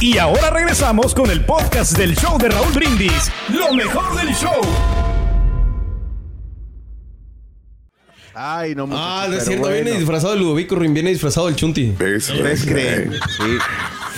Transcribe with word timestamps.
Y 0.00 0.16
ahora 0.18 0.50
regresamos 0.50 1.12
con 1.14 1.28
el 1.30 1.44
podcast 1.44 1.96
del 1.98 2.14
show 2.16 2.38
de 2.38 2.48
Raúl 2.48 2.72
Brindis. 2.72 3.32
Lo 3.48 3.72
mejor 3.74 4.16
del 4.16 4.32
show. 4.34 4.60
Ay, 8.32 8.76
no 8.76 8.86
muchachos, 8.86 9.04
Ah, 9.04 9.26
no 9.28 9.34
es 9.34 9.44
pero 9.44 9.62
cierto, 9.64 9.68
viene 9.70 9.98
disfrazado 9.98 10.34
del 10.34 10.42
Ludovico 10.42 10.76
Rin, 10.76 10.94
viene 10.94 11.10
disfrazado 11.10 11.46
del 11.46 11.56
Chunti. 11.56 11.90
¿Ustedes 11.90 12.64
creen? 12.64 13.12
Sí. 13.36 13.58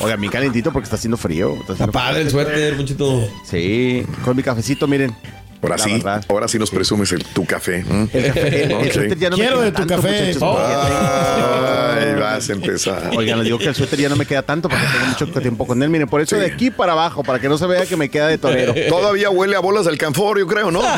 Oiga, 0.01 0.19
mi 0.19 0.29
calentito 0.29 0.71
porque 0.71 0.85
está 0.85 0.97
haciendo 0.97 1.17
frío. 1.17 1.57
Está, 1.67 1.87
padre 1.87 2.23
el 2.23 2.31
suéter, 2.31 2.77
Ponchito. 2.77 3.27
Sí, 3.47 4.05
con 4.23 4.37
mi 4.37 4.43
cafecito, 4.43 4.87
miren. 4.87 5.17
Ahora 5.63 5.77
La 5.77 5.85
sí, 5.85 5.93
verdad. 5.93 6.25
ahora 6.29 6.49
sí 6.49 6.59
nos 6.59 6.71
presumes 6.71 7.13
el, 7.13 7.23
tu 7.25 7.45
café. 7.45 7.85
El, 8.13 8.27
café, 8.29 8.65
el, 8.65 8.71
el 8.73 8.77
Ok. 8.87 8.93
suéter 8.93 9.19
ya 9.19 9.29
no 9.31 9.37
me 9.37 9.43
Quiero 9.43 9.57
queda 9.57 9.65
de 9.67 9.73
tu 9.73 9.77
tanto, 9.87 9.97
café. 9.97 10.35
Oh. 10.41 10.59
Ay, 10.59 12.15
vas 12.19 12.49
a 12.49 12.53
empezar. 12.53 13.11
Oigan, 13.17 13.39
les 13.39 13.45
digo 13.45 13.59
que 13.59 13.67
el 13.67 13.75
suéter 13.75 13.99
ya 13.99 14.09
no 14.09 14.17
me 14.17 14.25
queda 14.27 14.43
tanto 14.43 14.69
porque 14.71 14.85
tengo 14.87 15.07
mucho 15.07 15.27
tiempo 15.41 15.67
con 15.67 15.83
él. 15.83 15.91
Miren, 15.91 16.09
por 16.09 16.21
eso 16.23 16.37
Sí. 16.37 16.41
de 16.41 16.47
aquí 16.47 16.71
para 16.71 16.93
abajo, 16.93 17.23
para 17.23 17.39
que 17.41 17.49
no 17.49 17.59
se 17.59 17.67
vea 17.67 17.85
que 17.87 17.97
me 17.97 18.09
queda 18.09 18.29
de 18.29 18.39
torero. 18.39 18.75
Todavía 18.89 19.29
huele 19.31 19.55
a 19.57 19.61
bolas 19.61 19.85
del 19.85 19.99
canfor, 19.99 20.39
yo 20.39 20.47
creo, 20.47 20.71
¿no? 20.71 20.81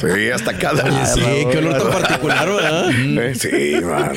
sí, 0.00 0.30
hasta 0.34 0.56
cada. 0.58 1.06
Sí, 1.06 1.20
qué 1.50 1.58
olor 1.58 1.78
tan 1.82 1.90
particular, 2.02 2.48
¿verdad? 2.48 2.90
Eh, 2.90 3.34
Sí, 3.36 3.80
man. 3.84 4.12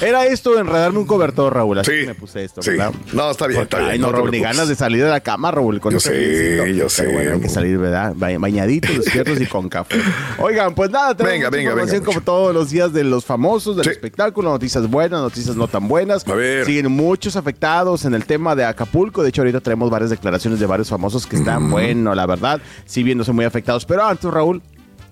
Era 0.00 0.26
esto, 0.26 0.58
enredarme 0.58 0.98
un 0.98 1.06
cobertor, 1.06 1.54
Raúl. 1.54 1.78
Así 1.78 1.90
Sí. 1.90 2.00
que 2.00 2.06
me 2.08 2.14
puse 2.14 2.44
esto, 2.44 2.62
Sí. 2.62 2.70
¿verdad? 2.70 2.92
No, 3.12 3.30
está 3.30 3.46
bien, 3.46 3.60
Porque, 3.60 3.76
está 3.76 3.78
bien. 3.78 3.90
Ay, 3.92 3.98
no, 3.98 4.06
no 4.08 4.12
Raúl, 4.12 4.30
ni 4.30 4.40
ganas 4.40 4.68
de 4.68 4.74
salir 4.74 5.02
de 5.04 5.10
la 5.10 5.20
cama, 5.20 5.50
Raúl. 5.50 5.80
Con 5.80 5.92
Yo 5.92 6.00
sé, 6.00 6.10
frío. 6.10 6.85
Yo 6.88 6.94
Pero 6.96 7.10
sé. 7.10 7.14
Bueno, 7.14 7.32
hay 7.34 7.40
que 7.40 7.48
salir, 7.48 7.78
¿verdad? 7.78 8.12
Ba- 8.16 8.38
Bañaditos, 8.38 8.96
despiertos 8.96 9.40
y 9.40 9.46
con 9.46 9.68
café. 9.68 9.96
Oigan, 10.38 10.74
pues 10.74 10.90
nada, 10.90 11.16
tenemos 11.16 11.50
Venga, 11.50 11.72
venga, 11.74 12.04
como 12.04 12.20
todos 12.20 12.54
los 12.54 12.70
días 12.70 12.92
de 12.92 13.04
los 13.04 13.24
famosos, 13.24 13.76
del 13.76 13.84
Sí. 13.84 13.90
espectáculo. 13.90 14.50
Noticias 14.50 14.88
buenas, 14.88 15.20
noticias 15.20 15.56
no 15.56 15.68
tan 15.68 15.88
buenas. 15.88 16.26
A 16.28 16.34
ver. 16.34 16.64
Siguen 16.66 16.90
muchos 16.92 17.36
afectados 17.36 18.04
en 18.04 18.14
el 18.14 18.24
tema 18.24 18.54
de 18.54 18.64
Acapulco. 18.64 19.22
De 19.22 19.28
hecho, 19.30 19.42
ahorita 19.42 19.60
tenemos 19.60 19.90
varias 19.90 20.10
declaraciones 20.10 20.60
de 20.60 20.66
varios 20.66 20.88
famosos 20.88 21.26
que 21.26 21.36
están, 21.36 21.70
bueno, 21.70 22.14
la 22.14 22.26
verdad, 22.26 22.60
sí 22.84 23.02
viéndose 23.02 23.32
muy 23.32 23.44
afectados. 23.44 23.84
Pero 23.84 24.04
antes, 24.06 24.30
Raúl, 24.30 24.62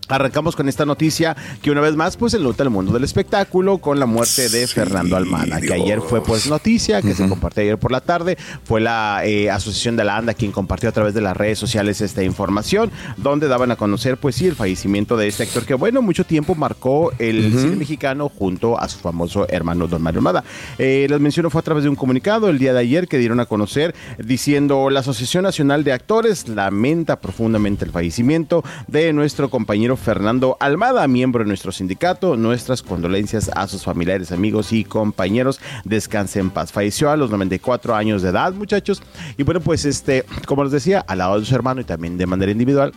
Arrancamos 0.08 0.56
con 0.56 0.69
esta 0.69 0.84
noticia 0.84 1.36
que 1.62 1.70
una 1.70 1.80
vez 1.80 1.97
más 1.97 2.16
pues 2.16 2.34
enluta 2.34 2.62
el 2.62 2.70
mundo 2.70 2.92
del 2.92 3.05
espectáculo 3.05 3.78
con 3.78 3.98
la 3.98 4.06
muerte 4.06 4.48
de 4.48 4.64
Sí, 4.66 4.74
Fernando 4.74 5.16
Almada, 5.16 5.61
que 5.61 5.72
ayer 5.72 6.00
fue 6.00 6.22
pues 6.22 6.46
noticia, 6.46 7.02
que 7.02 7.14
se 7.14 7.28
compartió 7.28 7.62
ayer 7.62 7.78
por 7.78 7.91
la 7.91 8.00
tarde, 8.00 8.36
fue 8.64 8.80
la 8.80 9.22
eh, 9.24 9.50
Asociación 9.50 9.96
de 9.96 10.05
la 10.05 10.16
ANDA 10.16 10.34
quien 10.34 10.52
compartió 10.52 10.88
a 10.88 10.92
través 10.92 11.14
de 11.14 11.20
las 11.20 11.36
redes 11.36 11.58
sociales 11.58 12.00
esta 12.00 12.22
información, 12.22 12.91
donde 13.16 13.48
daban 13.48 13.70
a 13.70 13.77
conocer 13.77 14.16
pues 14.16 14.36
sí 14.36 14.46
el 14.46 14.55
fallecimiento 14.55 15.16
de 15.16 15.28
este 15.28 15.44
actor 15.44 15.64
que 15.64 15.74
bueno, 15.74 16.02
mucho 16.02 16.24
tiempo 16.24 16.55
marcó 16.55 17.12
el 17.18 17.52
cine 17.58 17.77
mexicano 17.77 18.28
junto 18.28 18.78
a 18.78 18.89
su 18.89 18.98
famoso 18.98 19.46
hermano 19.48 19.86
Don 19.86 20.02
Mario 20.02 20.18
Almada. 20.18 20.44
Eh, 20.78 21.06
les 21.08 21.20
menciono 21.20 21.50
fue 21.50 21.61
a 21.61 21.62
través 21.62 21.84
de 21.84 21.91
un 21.91 21.96
comunicado 21.96 22.48
el 22.48 22.58
día 22.58 22.72
de 22.72 22.80
ayer 22.80 23.08
que 23.08 23.18
dieron 23.18 23.41
a 23.41 23.46
conocer 23.46 23.94
diciendo 24.18 24.91
la 24.91 25.00
Asociación 25.00 25.44
Nacional 25.44 25.84
de 25.84 25.92
Actores 25.92 26.48
lamenta 26.48 27.20
profundamente 27.20 27.84
el 27.84 27.91
fallecimiento 27.91 28.64
de 28.86 29.12
nuestro 29.12 29.50
compañero 29.50 29.94
Fernando 29.97 30.56
Almada, 30.61 31.06
miembro 31.09 31.45
de 31.45 31.48
nuestro 31.48 31.73
sindicato. 31.73 32.37
Nuestras 32.37 32.83
condolencias 32.83 33.50
a 33.55 33.67
sus 33.67 33.84
familiares, 33.84 34.33
amigos 34.33 34.73
y 34.73 34.84
compañeros. 34.84 35.61
Descanse 35.84 36.41
en 36.41 36.51
paz. 36.51 36.73
Falleció 36.73 37.11
a 37.11 37.17
los 37.17 37.31
94 37.31 37.95
años 37.95 38.23
de 38.23 38.31
edad, 38.31 38.53
muchachos. 38.53 39.03
Y 39.36 39.42
bueno, 39.42 39.61
pues 39.61 39.84
este, 39.84 40.25
como 40.47 40.64
les 40.64 40.73
decía, 40.73 41.01
al 41.01 41.19
lado 41.19 41.41
de 41.41 41.47
su 41.47 41.55
hermano 41.55 41.81
y 41.81 41.84
también 41.84 42.19
de 42.19 42.27
manera 42.27 42.53
individual, 42.53 42.92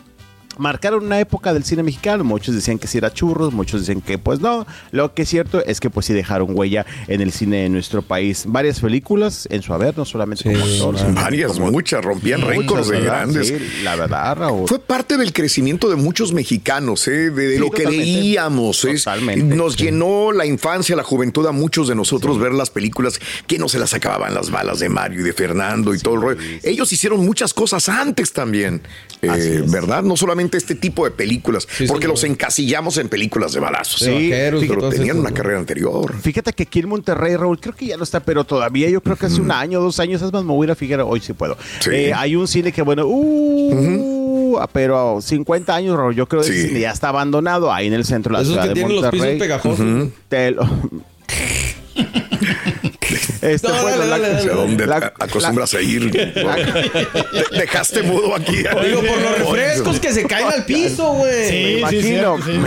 marcaron 0.58 1.04
una 1.04 1.18
época 1.20 1.52
del 1.54 1.64
cine 1.64 1.82
mexicano. 1.82 2.24
Muchos 2.24 2.54
decían 2.54 2.78
que 2.78 2.86
sí 2.86 2.98
era 2.98 3.12
churros, 3.12 3.52
muchos 3.52 3.80
decían 3.80 4.00
que 4.02 4.18
pues 4.18 4.40
no. 4.40 4.66
Lo 4.90 5.14
que 5.14 5.22
es 5.22 5.28
cierto 5.28 5.64
es 5.64 5.80
que 5.80 5.90
pues 5.90 6.06
sí 6.06 6.12
dejaron 6.12 6.50
huella 6.56 6.84
en 7.06 7.20
el 7.20 7.32
cine 7.32 7.62
de 7.62 7.68
nuestro 7.68 8.02
país. 8.02 8.44
Varias 8.46 8.80
películas 8.80 9.46
en 9.50 9.62
su 9.62 9.72
haber, 9.72 9.96
no 9.96 10.04
solamente 10.04 10.44
como 10.44 10.56
actor, 10.64 10.98
sino 10.98 11.14
Varias, 11.14 11.52
como- 11.52 11.70
muchas, 11.70 12.04
rompían 12.04 12.42
récords 12.42 12.88
de 12.88 13.00
grandes. 13.00 13.48
Sí, 13.48 13.56
la 13.82 13.96
verdad, 13.96 14.36
Raúl. 14.36 14.68
Fue 14.68 14.78
parte 14.78 15.16
del 15.16 15.32
crecimiento 15.32 15.88
de 15.90 15.96
muchos 15.96 16.32
mexicanos, 16.32 17.06
¿eh? 17.08 17.30
de, 17.30 17.46
de 17.48 17.52
Sí, 17.54 17.58
lo 17.60 17.70
que 17.70 17.86
veíamos. 17.86 18.84
¿eh? 18.84 18.94
Totalmente. 18.96 19.54
Nos 19.56 19.76
llenó 19.76 20.32
la 20.32 20.46
infancia, 20.46 20.96
la 20.96 21.02
juventud 21.04 21.46
a 21.46 21.52
muchos 21.52 21.88
de 21.88 21.94
nosotros 21.94 22.38
ver 22.38 22.52
las 22.52 22.70
películas 22.70 23.20
que 23.46 23.58
no 23.58 23.68
se 23.68 23.78
las 23.78 23.94
acababan 23.94 24.34
las 24.34 24.50
balas 24.50 24.78
de 24.78 24.88
Mario 24.88 25.20
y 25.20 25.24
de 25.24 25.32
Fernando 25.32 25.94
y 25.94 25.98
todo 25.98 26.14
el 26.14 26.20
rollo. 26.22 26.40
Ellos 26.62 26.92
hicieron 26.92 27.24
muchas 27.24 27.52
cosas 27.54 27.88
antes 27.88 28.32
también, 28.32 28.80
eh. 29.22 29.62
¿verdad? 29.66 30.02
No 30.02 30.16
solamente 30.16 30.47
este 30.56 30.74
tipo 30.74 31.04
de 31.04 31.10
películas, 31.10 31.66
porque 31.66 31.86
señor. 31.86 32.04
los 32.04 32.24
encasillamos 32.24 32.96
en 32.98 33.08
películas 33.08 33.52
de 33.52 33.60
balazos. 33.60 34.00
Vaqueros, 34.08 34.64
pero 34.66 34.88
tenían 34.88 35.18
una 35.18 35.32
carrera 35.32 35.58
anterior. 35.58 36.14
Fíjate 36.20 36.52
que 36.52 36.62
aquí 36.62 36.78
en 36.80 36.88
Monterrey, 36.88 37.36
Raúl, 37.36 37.60
creo 37.60 37.74
que 37.74 37.86
ya 37.86 37.96
no 37.96 38.04
está, 38.04 38.20
pero 38.20 38.44
todavía 38.44 38.88
yo 38.88 39.00
creo 39.02 39.16
que 39.16 39.26
hace 39.26 39.40
un 39.40 39.50
año, 39.50 39.80
dos 39.80 40.00
años, 40.00 40.22
es 40.22 40.32
más, 40.32 40.44
me 40.44 40.52
voy 40.52 40.64
a 40.64 40.68
ir 40.68 40.70
a 40.72 40.74
Figueroa, 40.74 41.06
hoy 41.06 41.20
sí 41.20 41.32
puedo. 41.34 41.56
Sí. 41.80 41.90
Eh, 41.92 42.14
hay 42.14 42.36
un 42.36 42.48
cine 42.48 42.72
que, 42.72 42.82
bueno, 42.82 43.04
uh, 43.06 44.58
pero 44.72 45.20
50 45.20 45.74
años, 45.74 45.96
Raúl, 45.96 46.14
yo 46.14 46.26
creo 46.26 46.42
que 46.42 46.48
Sí. 46.48 46.54
ese 46.58 46.68
cine 46.68 46.80
ya 46.80 46.90
está 46.92 47.08
abandonado 47.10 47.72
ahí 47.72 47.86
en 47.88 47.92
el 47.92 48.04
centro 48.04 48.30
de 48.30 48.38
la 48.38 48.42
Esos 48.42 48.52
ciudad 48.54 48.62
que 48.64 48.68
de 48.68 48.74
tienen 48.74 48.96
los 49.02 49.10
pisos 49.10 49.26
Monterrey. 49.26 49.38
pegajosos. 49.38 50.08
Te 50.28 50.50
lo- 50.52 50.68
Este, 53.40 53.68
No, 53.68 53.82
bueno, 53.82 53.98
dale, 53.98 54.10
la- 54.10 54.18
dale, 54.18 54.26
¿Hacia 54.38 54.50
dale. 54.50 54.60
dónde 54.62 54.86
la- 54.86 55.12
acostumbras 55.18 55.74
a 55.74 55.80
ir? 55.80 56.10
Te- 56.12 56.32
Dejaste 57.58 58.02
mudo 58.02 58.34
aquí. 58.34 58.56
Digo, 58.56 59.00
por 59.02 59.20
los 59.22 59.38
refrescos 59.38 60.00
que 60.00 60.12
se 60.12 60.24
caen 60.24 60.46
al 60.48 60.64
piso, 60.64 61.12
güey. 61.14 61.48
Sí, 61.48 61.52
me 61.82 61.90
sí, 61.90 61.96
imagino. 61.98 62.36
sí, 62.38 62.52
sí. 62.52 62.58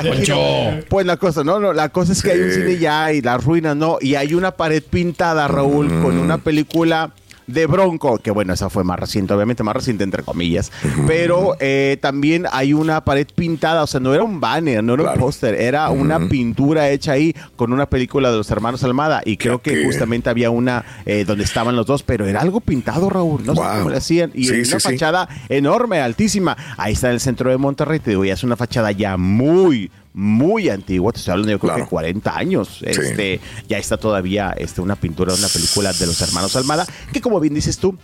Me 0.00 0.08
imagino. 0.08 0.80
Pues 0.88 1.06
la 1.06 1.16
cosa, 1.16 1.44
no, 1.44 1.58
no, 1.60 1.72
la 1.72 1.88
cosa 1.90 2.12
es 2.12 2.22
que 2.22 2.32
hay 2.32 2.40
un 2.40 2.50
Sí. 2.50 2.60
cine 2.60 2.78
ya 2.78 3.12
y 3.12 3.20
las 3.22 3.42
ruinas, 3.44 3.76
no, 3.76 3.98
y 4.00 4.14
hay 4.14 4.34
una 4.34 4.52
pared 4.52 4.82
pintada, 4.82 5.48
Raúl, 5.48 5.86
con 6.02 6.18
una 6.18 6.38
película 6.38 7.10
de 7.46 7.66
Bronco, 7.66 8.18
que 8.18 8.30
bueno, 8.30 8.52
esa 8.54 8.70
fue 8.70 8.84
más 8.84 8.98
reciente, 8.98 9.34
obviamente 9.34 9.62
más 9.62 9.74
reciente 9.76 10.04
entre 10.04 10.22
comillas, 10.22 10.72
pero 11.06 11.56
eh, 11.60 11.98
también 12.00 12.46
hay 12.52 12.72
una 12.72 13.04
pared 13.04 13.26
pintada, 13.34 13.82
o 13.82 13.86
sea, 13.86 14.00
no 14.00 14.14
era 14.14 14.22
un 14.24 14.40
banner, 14.40 14.82
no 14.82 14.94
era 14.94 15.12
un 15.12 15.18
póster, 15.18 15.54
era 15.54 15.90
una 15.90 16.18
pintura 16.28 16.88
hecha 16.90 17.12
ahí 17.12 17.34
con 17.56 17.72
una 17.72 17.86
película 17.86 18.30
de 18.30 18.36
los 18.38 18.50
hermanos 18.50 18.82
Almada, 18.84 19.22
y 19.24 19.36
creo 19.36 19.60
que 19.60 19.84
justamente 19.84 20.30
había 20.30 20.50
una 20.50 20.84
eh, 21.06 21.24
donde 21.24 21.44
estaban 21.44 21.76
los 21.76 21.86
dos, 21.86 22.02
pero 22.02 22.26
era 22.26 22.40
algo 22.40 22.60
pintado, 22.60 23.10
Raúl, 23.10 23.44
no 23.44 23.54
sé 23.54 23.60
cómo 23.60 23.90
le 23.90 23.96
hacían, 23.96 24.30
y 24.34 24.44
Sí, 24.44 24.52
una 24.70 24.80
sí. 24.80 24.90
fachada 24.92 25.28
enorme, 25.48 26.00
altísima, 26.00 26.56
ahí 26.76 26.92
está 26.94 27.08
en 27.08 27.14
el 27.14 27.20
centro 27.20 27.50
de 27.50 27.56
Monterrey, 27.58 27.98
te 28.00 28.10
digo, 28.10 28.24
ya 28.24 28.34
es 28.34 28.44
una 28.44 28.56
fachada 28.56 28.90
ya 28.92 29.16
muy 29.16 29.90
muy 30.14 30.68
antigua, 30.68 31.12
te 31.12 31.18
estoy 31.18 31.32
hablando 31.32 31.50
yo 31.52 31.58
creo 31.58 31.72
Claro. 31.74 31.84
que 31.84 31.90
40 31.90 32.38
años. 32.38 32.78
Este, 32.82 33.40
ya 33.68 33.78
está 33.78 33.96
todavía 33.96 34.54
este, 34.56 34.80
una 34.80 34.94
pintura 34.96 35.32
de 35.34 35.38
una 35.40 35.48
película 35.48 35.92
de 35.92 36.06
los 36.06 36.20
hermanos 36.22 36.54
Almada, 36.56 36.86
que 37.12 37.20
como 37.20 37.40
bien 37.40 37.52
dices 37.54 37.76
tú, 37.78 37.98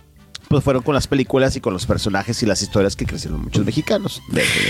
pues 0.51 0.63
fueron 0.63 0.83
con 0.83 0.93
las 0.93 1.07
películas 1.07 1.55
y 1.55 1.61
con 1.61 1.73
los 1.73 1.85
personajes 1.85 2.43
y 2.43 2.45
las 2.45 2.61
historias 2.61 2.95
que 2.95 3.05
crecieron 3.05 3.41
muchos 3.41 3.65
mexicanos. 3.65 4.21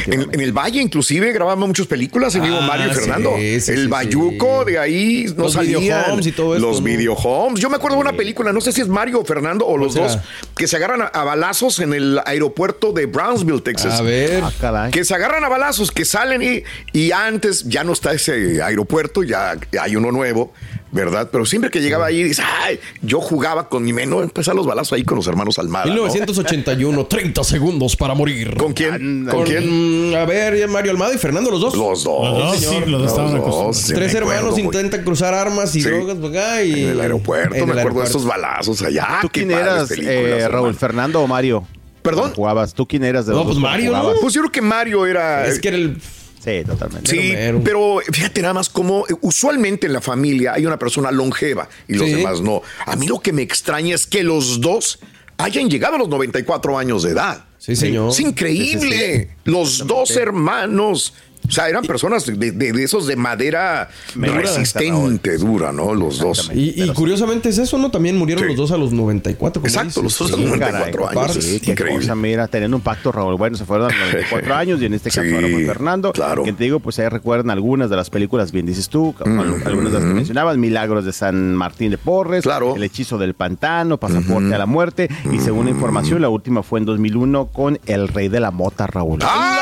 En, 0.06 0.40
el 0.40 0.54
Valle, 0.54 0.82
inclusive, 0.82 1.34
grabamos 1.34 1.68
muchas 1.68 1.88
películas 1.88 2.36
en 2.36 2.44
vivo 2.44 2.60
Ah, 2.62 2.68
Mario 2.68 2.88
y 2.92 2.94
Fernando. 2.94 3.32
sí, 3.38 3.60
sí, 3.60 3.72
el. 3.72 3.90
Bayuco, 3.90 4.64
de 4.64 4.80
ahí 4.80 5.26
no 5.36 5.44
Los 5.44 5.60
videohomes 5.60 6.28
y 6.28 6.32
todo 6.32 6.58
Los 6.60 6.80
¿no? 6.80 6.86
videohomes. 6.86 7.60
Yo 7.60 7.70
me 7.70 7.76
acuerdo 7.76 7.98
de 7.98 8.02
una 8.02 8.14
película, 8.14 8.54
no 8.54 8.62
sé 8.62 8.72
si 8.72 8.82
es 8.82 8.88
Mario 8.88 9.20
o 9.20 9.26
Fernando 9.26 9.66
o 9.66 9.78
los 9.78 9.96
dos, 9.96 10.18
que 10.56 10.68
se 10.68 10.76
agarran 10.78 11.02
a, 11.02 11.06
a 11.08 11.24
balazos 11.24 11.80
en 11.80 11.94
el 11.94 12.20
aeropuerto 12.26 12.94
de 12.94 13.08
Brownsville, 13.08 13.62
Texas. 13.62 14.00
A 14.00 14.04
ver. 14.04 14.44
Ah, 14.44 14.52
caray. 14.62 14.92
Que 14.92 15.04
se 15.04 15.16
agarran 15.16 15.44
a 15.44 15.50
balazos, 15.50 15.92
que 15.92 16.06
salen 16.06 16.42
y, 16.42 16.64
y 16.98 17.12
antes 17.12 17.64
ya 17.68 17.84
no 17.84 17.94
está 17.94 18.14
ese 18.14 18.62
aeropuerto, 18.62 19.24
ya 19.24 19.56
hay 19.82 19.96
uno 19.96 20.12
nuevo, 20.12 20.54
¿verdad? 20.92 21.30
Pero 21.32 21.46
siempre 21.46 21.70
que 21.70 21.82
llegaba 21.82 22.08
ahí, 22.08 22.24
dices, 22.24 22.44
ay, 22.64 22.80
yo 23.02 23.22
jugaba 23.22 23.70
con 23.70 23.84
mi 23.84 23.94
menor, 23.94 24.24
empezar 24.24 24.54
los 24.56 24.66
balazos 24.66 24.94
ahí 24.94 25.04
con 25.04 25.16
los 25.18 25.28
hermanos 25.28 25.58
Almada. 25.60 25.86
¿no? 25.86 25.92
1981, 25.94 27.06
30 27.06 27.44
segundos 27.44 27.96
para 27.96 28.14
morir. 28.14 28.56
¿Con 28.58 28.74
quién? 28.74 29.26
¿Con 29.26 29.38
Con, 29.40 29.46
quién? 29.46 30.14
A 30.16 30.26
ver, 30.26 30.58
ya 30.58 30.68
Mario 30.68 30.92
Almada 30.92 31.14
y 31.14 31.18
Fernando, 31.18 31.50
los 31.52 31.62
dos. 31.62 31.76
Los 31.76 32.04
dos. 32.04 32.30
Los 32.38 32.38
dos, 32.38 32.58
sí, 32.60 32.80
los 32.90 33.02
dos 33.02 33.10
estaban 33.12 33.36
acostumbrados. 33.36 33.78
sí, 33.78 33.94
Tres 33.94 34.14
hermanos 34.14 34.52
muy- 34.54 34.62
intentan 34.62 35.04
cruzar 35.04 35.34
armas 35.34 35.76
y 35.76 35.82
Sí. 35.82 35.90
drogas 35.90 36.18
por 36.18 36.30
acá 36.32 36.64
y... 36.64 36.84
En 36.84 36.90
el 36.90 37.02
aeropuerto, 37.02 37.56
en 37.56 37.66
me 37.68 37.80
acuerdo 37.80 38.00
de 38.02 38.06
estos 38.06 38.26
balazos 38.26 38.82
allá. 38.82 39.20
¿Tú 39.22 39.30
quién 39.32 39.52
eras, 39.52 39.92
eh, 39.98 40.48
Raúl? 40.50 40.76
¿Fernando 40.76 41.22
o 41.22 41.28
Mario? 41.28 41.66
¿Perdón? 42.02 42.34
Jugabas. 42.34 42.74
¿Tú 42.74 42.88
quién 42.88 43.04
eras 43.04 43.28
de 43.28 43.32
No, 43.32 43.38
los 43.40 43.46
pues 43.46 43.56
dos 43.56 43.62
cuando 43.64 43.78
Mario, 43.78 43.92
¿no? 43.92 43.98
jugabas? 44.00 44.20
Pues 44.22 44.34
yo 44.34 44.42
creo 44.42 44.52
que 44.52 44.62
Mario 44.62 45.06
era. 45.06 45.46
Es 45.46 45.60
que 45.60 45.68
era 45.68 45.78
el... 45.78 45.98
Sí, 46.44 46.64
totalmente. 46.66 47.12
Sí, 47.12 47.32
mero. 47.34 47.62
pero 47.64 48.00
fíjate 48.12 48.42
nada 48.42 48.56
más 48.56 48.70
como 48.70 49.06
eh, 49.08 49.14
usualmente 49.22 49.86
en 49.88 49.94
la 49.94 50.02
familia 50.02 50.54
hay 50.54 50.66
una 50.66 50.80
persona 50.80 51.12
longeva 51.12 51.70
y 51.88 51.94
los 51.94 52.08
Sí. 52.08 52.16
demás 52.16 52.42
no. 52.42 52.62
A 52.86 52.96
mí 52.96 53.08
lo 53.08 53.20
que 53.20 53.32
me 53.32 53.42
extraña 53.44 53.94
es 53.94 54.08
que 54.08 54.24
los 54.24 54.60
dos 54.62 55.00
hayan 55.38 55.70
llegado 55.70 55.96
a 55.96 55.98
los 56.00 56.10
94 56.10 56.78
años 56.78 57.04
de 57.04 57.12
edad. 57.12 57.46
Sí, 57.60 57.76
señor. 57.76 58.10
Es 58.10 58.20
increíble. 58.20 59.30
Los 59.44 59.86
dos 59.86 60.16
hermanos 60.18 61.14
O 61.48 61.52
sea, 61.52 61.68
eran 61.70 61.84
personas 61.84 62.26
de, 62.26 62.52
de- 62.52 62.72
de 62.72 62.84
esos 62.84 63.08
de 63.08 63.16
madera 63.16 63.90
resistente, 64.16 65.38
dura, 65.38 65.72
¿no? 65.72 65.94
Los 65.94 66.20
dos. 66.20 66.52
Y, 66.54 66.82
y 66.84 66.90
curiosamente 66.94 67.50
es 67.50 67.58
eso, 67.58 67.78
¿no? 67.78 67.92
También 67.92 68.18
murieron 68.18 68.44
Sí. 68.44 68.48
los 68.50 68.58
dos 68.58 68.72
a 68.72 68.78
los 68.78 68.92
94. 68.92 69.62
como 69.62 69.68
Exacto, 69.68 70.02
dices. 70.02 70.04
los 70.04 70.18
dos 70.20 70.28
a 70.30 70.32
los 70.32 70.40
Sí, 70.46 70.46
94 70.60 71.06
caray, 71.06 71.24
años. 71.32 71.44
sí, 71.44 71.56
increíble. 71.66 72.00
cosa, 72.02 72.16
mira, 72.16 72.48
teniendo 72.48 72.78
un 72.78 72.84
pacto, 72.84 73.12
Raúl. 73.12 73.36
Bueno, 73.38 73.58
se 73.58 73.66
fueron 73.66 73.88
a 73.88 73.90
los 73.94 74.00
94 74.14 74.56
años 74.56 74.82
y 74.82 74.86
en 74.86 74.94
este 74.94 75.10
caso 75.10 75.22
Sí, 75.24 75.34
ahora 75.36 75.48
fue 75.48 75.66
Fernando. 75.66 76.12
claro. 76.14 76.44
Que 76.44 76.54
te 76.54 76.64
digo, 76.64 76.80
pues 76.80 77.00
ahí 77.00 77.08
recuerdan 77.10 77.50
algunas 77.52 77.90
de 77.90 77.96
las 77.96 78.10
películas, 78.10 78.52
bien 78.52 78.66
dices 78.66 78.90
tú, 78.90 79.14
como 79.18 79.42
algunas 79.42 79.92
de 79.92 80.00
las 80.00 80.08
que 80.08 80.14
mencionabas, 80.14 80.58
Milagros 80.58 81.06
de 81.06 81.14
San 81.14 81.56
Martín 81.56 81.92
de 81.92 81.98
Porres, 81.98 82.44
Claro. 82.44 82.76
El 82.76 82.84
hechizo 82.84 83.18
del 83.18 83.34
pantano, 83.34 83.98
Pasaporte 83.98 84.54
a 84.54 84.58
la 84.58 84.66
muerte 84.66 85.10
y 85.32 85.40
según 85.40 85.66
la 85.66 85.72
información, 85.72 86.22
la 86.22 86.30
última 86.30 86.64
fue 86.64 86.80
en 86.80 86.86
2001 86.86 87.48
con 87.48 87.80
El 87.86 88.08
Rey 88.08 88.28
de 88.30 88.40
la 88.40 88.52
Mota, 88.52 88.88
Raúl. 88.88 89.20
¡Ay, 89.24 89.61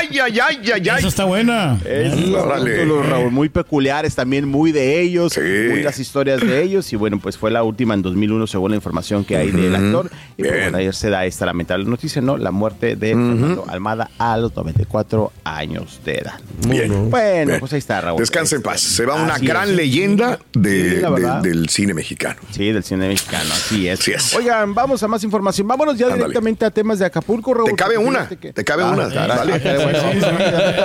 ay, 0.00 0.18
ay, 0.18 0.38
ay, 0.40 0.70
ay, 0.72 0.88
ay, 0.88 0.98
Esa 0.98 1.08
está 1.08 1.24
buena. 1.24 1.78
Es 1.84 2.14
Órale. 2.34 2.72
títulos, 2.74 3.06
Raúl, 3.08 3.30
muy 3.30 3.48
peculiares, 3.48 4.14
también 4.14 4.48
muy 4.48 4.72
de 4.72 5.00
ellos, 5.00 5.32
Sí. 5.34 5.40
muy 5.40 5.82
las 5.82 5.98
historias 5.98 6.40
de 6.40 6.62
ellos. 6.62 6.92
Y 6.92 6.96
bueno, 6.96 7.18
pues 7.22 7.36
fue 7.36 7.50
la 7.50 7.62
última 7.62 7.94
en 7.94 8.02
2001, 8.02 8.46
según 8.46 8.70
la 8.70 8.76
información 8.76 9.24
que 9.24 9.36
hay 9.36 9.50
del 9.50 9.74
actor. 9.74 10.10
Y 10.36 10.42
pues, 10.42 10.52
Bien. 10.52 10.64
bueno, 10.64 10.78
ayer 10.78 10.94
se 10.94 11.10
da 11.10 11.24
esta 11.26 11.46
lamentable 11.46 11.84
noticia, 11.84 12.22
¿no? 12.22 12.36
La 12.36 12.50
muerte 12.50 12.96
de 12.96 13.08
Fernando 13.10 13.64
Almada 13.68 14.10
a 14.18 14.36
los 14.36 14.54
94 14.56 15.32
años 15.44 16.00
de 16.04 16.12
edad. 16.14 16.40
Bien. 16.66 17.10
Bueno, 17.10 17.46
Bien. 17.48 17.60
pues 17.60 17.72
ahí 17.72 17.78
está, 17.78 18.00
Raúl. 18.00 18.18
Descansa 18.20 18.56
en 18.56 18.62
paz. 18.62 18.80
Se 18.80 19.04
va 19.04 19.14
una 19.14 19.34
así 19.34 19.46
gran 19.46 19.68
es. 19.70 19.76
leyenda 19.76 20.38
de- 20.52 20.90
Sí, 20.96 21.00
la 21.00 21.08
de- 21.10 21.14
verdad. 21.14 21.42
del 21.42 21.68
cine 21.68 21.94
mexicano. 21.94 22.36
Sí, 22.50 22.72
del 22.72 22.82
cine 22.84 23.08
mexicano, 23.08 23.50
así 23.52 23.88
es. 23.88 24.00
Así 24.00 24.12
es. 24.12 24.34
Oigan, 24.34 24.74
vamos 24.74 25.02
a 25.02 25.08
más 25.08 25.22
información. 25.24 25.66
Vámonos 25.68 25.96
ya 25.98 26.06
Ándale. 26.06 26.22
directamente 26.24 26.64
a 26.64 26.70
temas 26.70 26.98
de 26.98 27.04
Acapulco, 27.06 27.52
Raúl. 27.54 27.70
Te 27.70 27.76
cabe 27.76 27.98
una, 27.98 28.28
que- 28.28 28.52
te 28.52 28.64
cabe 28.64 28.82
Ah, 28.82 28.90
una. 28.90 29.08
caray, 29.08 29.28
Dale. 29.28 29.89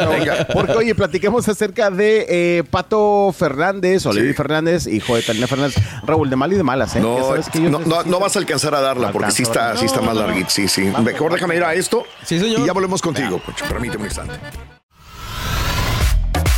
Venga. 0.10 0.48
Porque, 0.54 0.74
oye, 0.74 0.96
platiquemos 0.96 1.48
acerca 1.48 1.90
de 1.90 2.26
eh, 2.30 2.64
Pato 2.70 3.34
Fernández, 3.38 4.06
Olivi 4.06 4.30
Sí. 4.30 4.34
Fernández, 4.34 4.88
hijo 4.88 5.16
de 5.16 5.22
Talina 5.22 5.48
Fernández. 5.48 5.76
Raúl, 6.06 6.30
de 6.30 6.36
mal 6.36 6.52
y 6.54 6.56
de 6.56 6.64
malas, 6.64 6.96
¿eh? 6.96 7.00
No, 7.00 7.18
sabes 7.28 7.50
que 7.50 7.60
ellos 7.60 7.72
no, 7.72 7.80
no, 7.80 7.86
necesitan- 7.86 8.06
no 8.12 8.20
vas 8.20 8.36
a 8.36 8.40
alcanzar 8.40 8.76
a 8.76 8.82
darla 8.82 9.12
porque 9.12 9.32
sí 9.32 9.44
está, 9.44 9.76
sí 9.78 9.86
está 9.86 10.00
No, 10.02 10.08
más 10.08 10.16
larguito. 10.18 10.50
Sí, 10.50 10.68
sí. 10.68 10.84
Vamos, 10.90 11.04
Mejor 11.04 11.32
déjame 11.34 11.56
ir 11.56 11.64
a 11.64 11.74
esto. 11.74 12.04
Sí, 12.24 12.40
señor. 12.40 12.60
Y 12.62 12.66
ya 12.66 12.74
volvemos 12.74 13.02
contigo. 13.02 13.42
Permíteme 13.70 14.02
un 14.04 14.08
instante. 14.08 14.34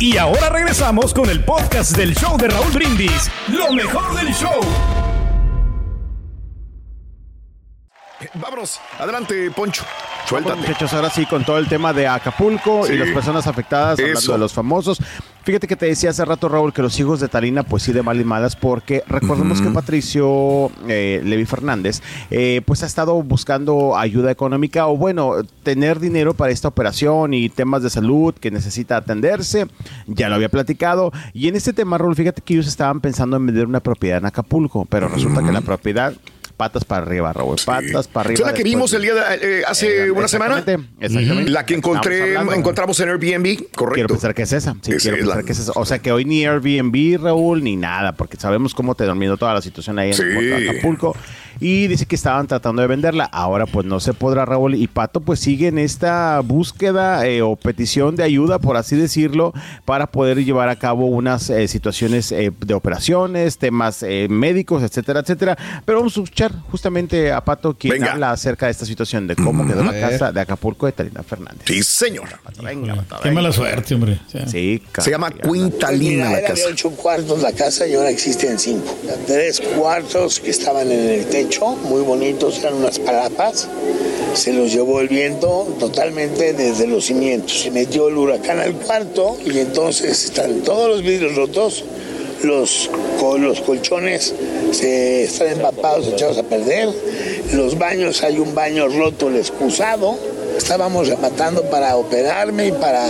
Y 0.00 0.16
ahora 0.16 0.48
regresamos 0.50 1.12
con 1.12 1.28
el 1.28 1.42
podcast 1.44 1.96
del 1.96 2.14
show 2.14 2.36
de 2.38 2.48
Raúl 2.48 2.70
Brindis. 2.72 3.28
Lo 3.48 3.72
mejor 3.72 4.14
del 4.16 4.32
show. 4.32 4.60
Vámonos. 8.34 8.78
Adelante, 8.98 9.50
Poncho. 9.50 9.82
Bueno, 10.30 10.46
Suéltate. 10.48 10.56
muchachos, 10.68 10.92
ahora 10.92 11.10
sí, 11.10 11.24
con 11.26 11.44
todo 11.44 11.58
el 11.58 11.68
tema 11.68 11.92
de 11.92 12.06
Acapulco 12.06 12.84
Sí. 12.86 12.92
y 12.92 12.96
las 12.98 13.08
personas 13.10 13.46
afectadas, 13.46 13.98
hablando 13.98 14.18
Eso. 14.18 14.32
de 14.32 14.38
los 14.38 14.52
famosos. 14.52 14.98
Fíjate 15.44 15.66
que 15.66 15.76
te 15.76 15.86
decía 15.86 16.10
hace 16.10 16.22
rato, 16.26 16.50
Raúl, 16.50 16.74
que 16.74 16.82
los 16.82 17.00
hijos 17.00 17.20
de 17.20 17.28
Talina, 17.28 17.62
pues 17.62 17.82
sí, 17.82 17.92
de 17.94 18.02
mal 18.02 18.20
y 18.20 18.24
malas, 18.24 18.54
porque 18.54 19.02
recordemos 19.08 19.62
que 19.62 19.70
Patricio 19.70 20.70
eh, 20.86 21.22
Levi 21.24 21.46
Fernández, 21.46 22.02
eh, 22.30 22.60
pues 22.66 22.82
ha 22.82 22.86
estado 22.86 23.22
buscando 23.22 23.96
ayuda 23.96 24.30
económica 24.30 24.86
o, 24.88 24.98
bueno, 24.98 25.36
tener 25.62 26.00
dinero 26.00 26.34
para 26.34 26.52
esta 26.52 26.68
operación 26.68 27.32
y 27.32 27.48
temas 27.48 27.82
de 27.82 27.88
salud 27.88 28.34
que 28.34 28.50
necesita 28.50 28.98
atenderse. 28.98 29.66
Ya 30.06 30.28
lo 30.28 30.34
había 30.34 30.50
platicado. 30.50 31.12
Y 31.32 31.48
en 31.48 31.56
este 31.56 31.72
tema, 31.72 31.96
Raúl, 31.96 32.14
fíjate 32.14 32.42
que 32.42 32.52
ellos 32.52 32.66
estaban 32.66 33.00
pensando 33.00 33.38
en 33.38 33.46
vender 33.46 33.64
una 33.66 33.80
propiedad 33.80 34.18
en 34.18 34.26
Acapulco, 34.26 34.84
pero 34.84 35.08
resulta 35.08 35.42
que 35.42 35.50
la 35.52 35.62
propiedad. 35.62 36.12
Patas 36.58 36.84
para 36.84 37.06
arriba, 37.06 37.32
Raúl. 37.32 37.56
Patas 37.64 38.08
para 38.08 38.26
arriba. 38.26 38.34
¿Esa 38.34 38.42
es 38.48 38.52
la 38.52 38.52
que 38.52 38.64
vimos 38.64 38.92
el 38.92 39.02
día 39.02 39.14
de, 39.14 39.20
eh, 39.60 39.62
hace 39.66 40.06
Eh, 40.06 40.10
una 40.10 40.26
semana? 40.26 40.58
exactamente. 40.58 41.50
La 41.50 41.64
que 41.64 41.74
encontré, 41.74 42.36
hablando. 42.36 42.52
encontramos 42.54 42.98
en 42.98 43.08
Airbnb, 43.10 43.44
Quiero 43.44 43.68
correcto. 43.76 44.08
pensar 44.08 44.34
que 44.34 44.42
es 44.42 44.52
esa. 44.52 44.72
Sí, 44.82 44.92
quiero 45.00 45.16
es 45.18 45.22
la- 45.22 45.34
pensar 45.34 45.44
que 45.44 45.52
es 45.52 45.58
esa. 45.60 45.72
O 45.76 45.86
sea 45.86 46.00
que 46.00 46.10
hoy 46.10 46.24
ni 46.24 46.44
Airbnb, 46.44 47.22
Raúl, 47.22 47.62
ni 47.62 47.76
nada, 47.76 48.12
porque 48.16 48.36
sabemos 48.36 48.74
cómo 48.74 48.96
te 48.96 49.04
dormido 49.04 49.36
toda 49.36 49.54
la 49.54 49.62
situación 49.62 50.00
ahí 50.00 50.08
en 50.10 50.14
Sí. 50.14 50.68
Acapulco. 50.68 51.16
Y 51.60 51.86
dice 51.88 52.06
que 52.06 52.14
estaban 52.16 52.46
tratando 52.46 52.82
de 52.82 52.88
venderla. 52.88 53.24
Ahora 53.24 53.66
pues 53.66 53.84
no 53.86 54.00
se 54.00 54.14
podrá, 54.14 54.44
Raúl. 54.44 54.74
Y 54.74 54.86
Pato 54.86 55.20
pues 55.20 55.40
sigue 55.40 55.68
en 55.68 55.78
esta 55.78 56.40
búsqueda 56.40 57.26
eh, 57.26 57.42
o 57.42 57.56
petición 57.56 58.16
de 58.16 58.22
ayuda, 58.24 58.58
por 58.58 58.76
así 58.76 58.96
decirlo, 58.96 59.52
para 59.84 60.06
poder 60.06 60.44
llevar 60.44 60.68
a 60.68 60.76
cabo 60.76 61.06
unas 61.06 61.50
eh, 61.50 61.66
situaciones 61.68 62.30
eh, 62.32 62.52
de 62.64 62.74
operaciones, 62.74 63.58
temas 63.58 64.02
eh, 64.02 64.26
médicos, 64.30 64.82
etcétera, 64.82 65.20
etcétera. 65.20 65.56
Pero 65.84 65.98
vamos 65.98 66.16
a 66.16 66.20
escuchar 66.22 66.52
justamente 66.70 67.32
a 67.32 67.44
Pato 67.44 67.74
quien 67.74 67.94
Venga. 67.94 68.12
habla 68.12 68.30
acerca 68.32 68.66
de 68.66 68.72
esta 68.72 68.86
situación, 68.86 69.26
de 69.26 69.36
cómo 69.36 69.66
quedó 69.66 69.82
la 69.84 69.98
casa 69.98 70.32
de 70.32 70.40
Acapulco 70.40 70.86
de 70.86 70.92
Talina 70.92 71.22
Fernández. 71.22 71.62
Sí, 71.66 71.82
señor. 71.82 72.28
Venga, 72.62 72.94
Pato, 73.08 73.22
Qué 73.22 73.30
mala 73.30 73.52
suerte, 73.52 73.94
hombre. 73.94 74.20
Sí, 74.46 74.82
Se 74.98 75.10
llama 75.10 75.30
Quintalina 75.30 76.26
la 76.30 76.38
era 76.38 76.48
casa. 76.48 76.66
de 76.66 76.72
ocho 76.72 76.90
cuartos 76.90 77.42
la 77.42 77.52
casa 77.52 77.86
y 77.86 77.94
ahora 77.94 78.10
existen 78.10 78.58
cinco. 78.58 78.96
Tres 79.26 79.60
cuartos 79.60 80.40
que 80.40 80.50
estaban 80.50 80.90
en 80.90 81.10
el 81.10 81.26
techo, 81.26 81.47
muy 81.84 82.02
bonitos, 82.02 82.58
eran 82.58 82.74
unas 82.74 82.98
palapas. 82.98 83.68
Se 84.34 84.52
los 84.52 84.72
llevó 84.72 85.00
el 85.00 85.08
viento 85.08 85.66
totalmente 85.80 86.52
desde 86.52 86.86
los 86.86 87.06
cimientos. 87.06 87.62
Se 87.62 87.70
metió 87.70 88.08
el 88.08 88.16
huracán 88.16 88.58
al 88.58 88.74
cuarto 88.74 89.36
y 89.44 89.58
entonces 89.58 90.24
están 90.26 90.60
todos 90.60 90.88
los 90.88 91.02
vidrios 91.02 91.34
rotos. 91.34 91.84
Los, 92.42 92.88
los 93.38 93.60
colchones 93.62 94.32
se 94.72 95.24
están 95.24 95.48
empapados, 95.48 96.06
echados 96.06 96.38
a 96.38 96.42
perder. 96.42 96.90
Los 97.54 97.78
baños, 97.78 98.22
hay 98.22 98.38
un 98.38 98.54
baño 98.54 98.86
roto, 98.88 99.28
el 99.28 99.36
excusado. 99.36 100.16
Estábamos 100.56 101.08
rematando 101.08 101.62
para 101.70 101.96
operarme 101.96 102.68
y 102.68 102.72
para 102.72 103.08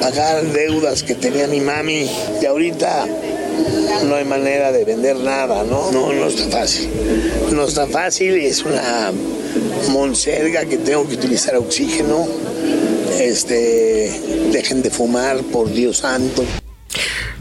pagar 0.00 0.44
deudas 0.44 1.02
que 1.02 1.14
tenía 1.14 1.46
mi 1.46 1.60
mami. 1.60 2.08
Y 2.40 2.46
ahorita 2.46 3.06
no 4.06 4.14
hay 4.14 4.24
manera 4.24 4.72
de 4.72 4.84
vender 4.84 5.16
nada, 5.16 5.62
¿no? 5.64 5.90
No, 5.92 6.12
no 6.12 6.26
está 6.26 6.44
fácil. 6.48 6.88
No 7.52 7.64
está 7.66 7.86
fácil, 7.86 8.34
es 8.34 8.62
una 8.64 9.12
monserga 9.90 10.64
que 10.64 10.78
tengo 10.78 11.06
que 11.08 11.14
utilizar 11.14 11.56
oxígeno. 11.56 12.26
Este, 13.18 14.48
dejen 14.52 14.82
de 14.82 14.90
fumar, 14.90 15.42
por 15.44 15.70
Dios 15.72 15.98
santo. 15.98 16.44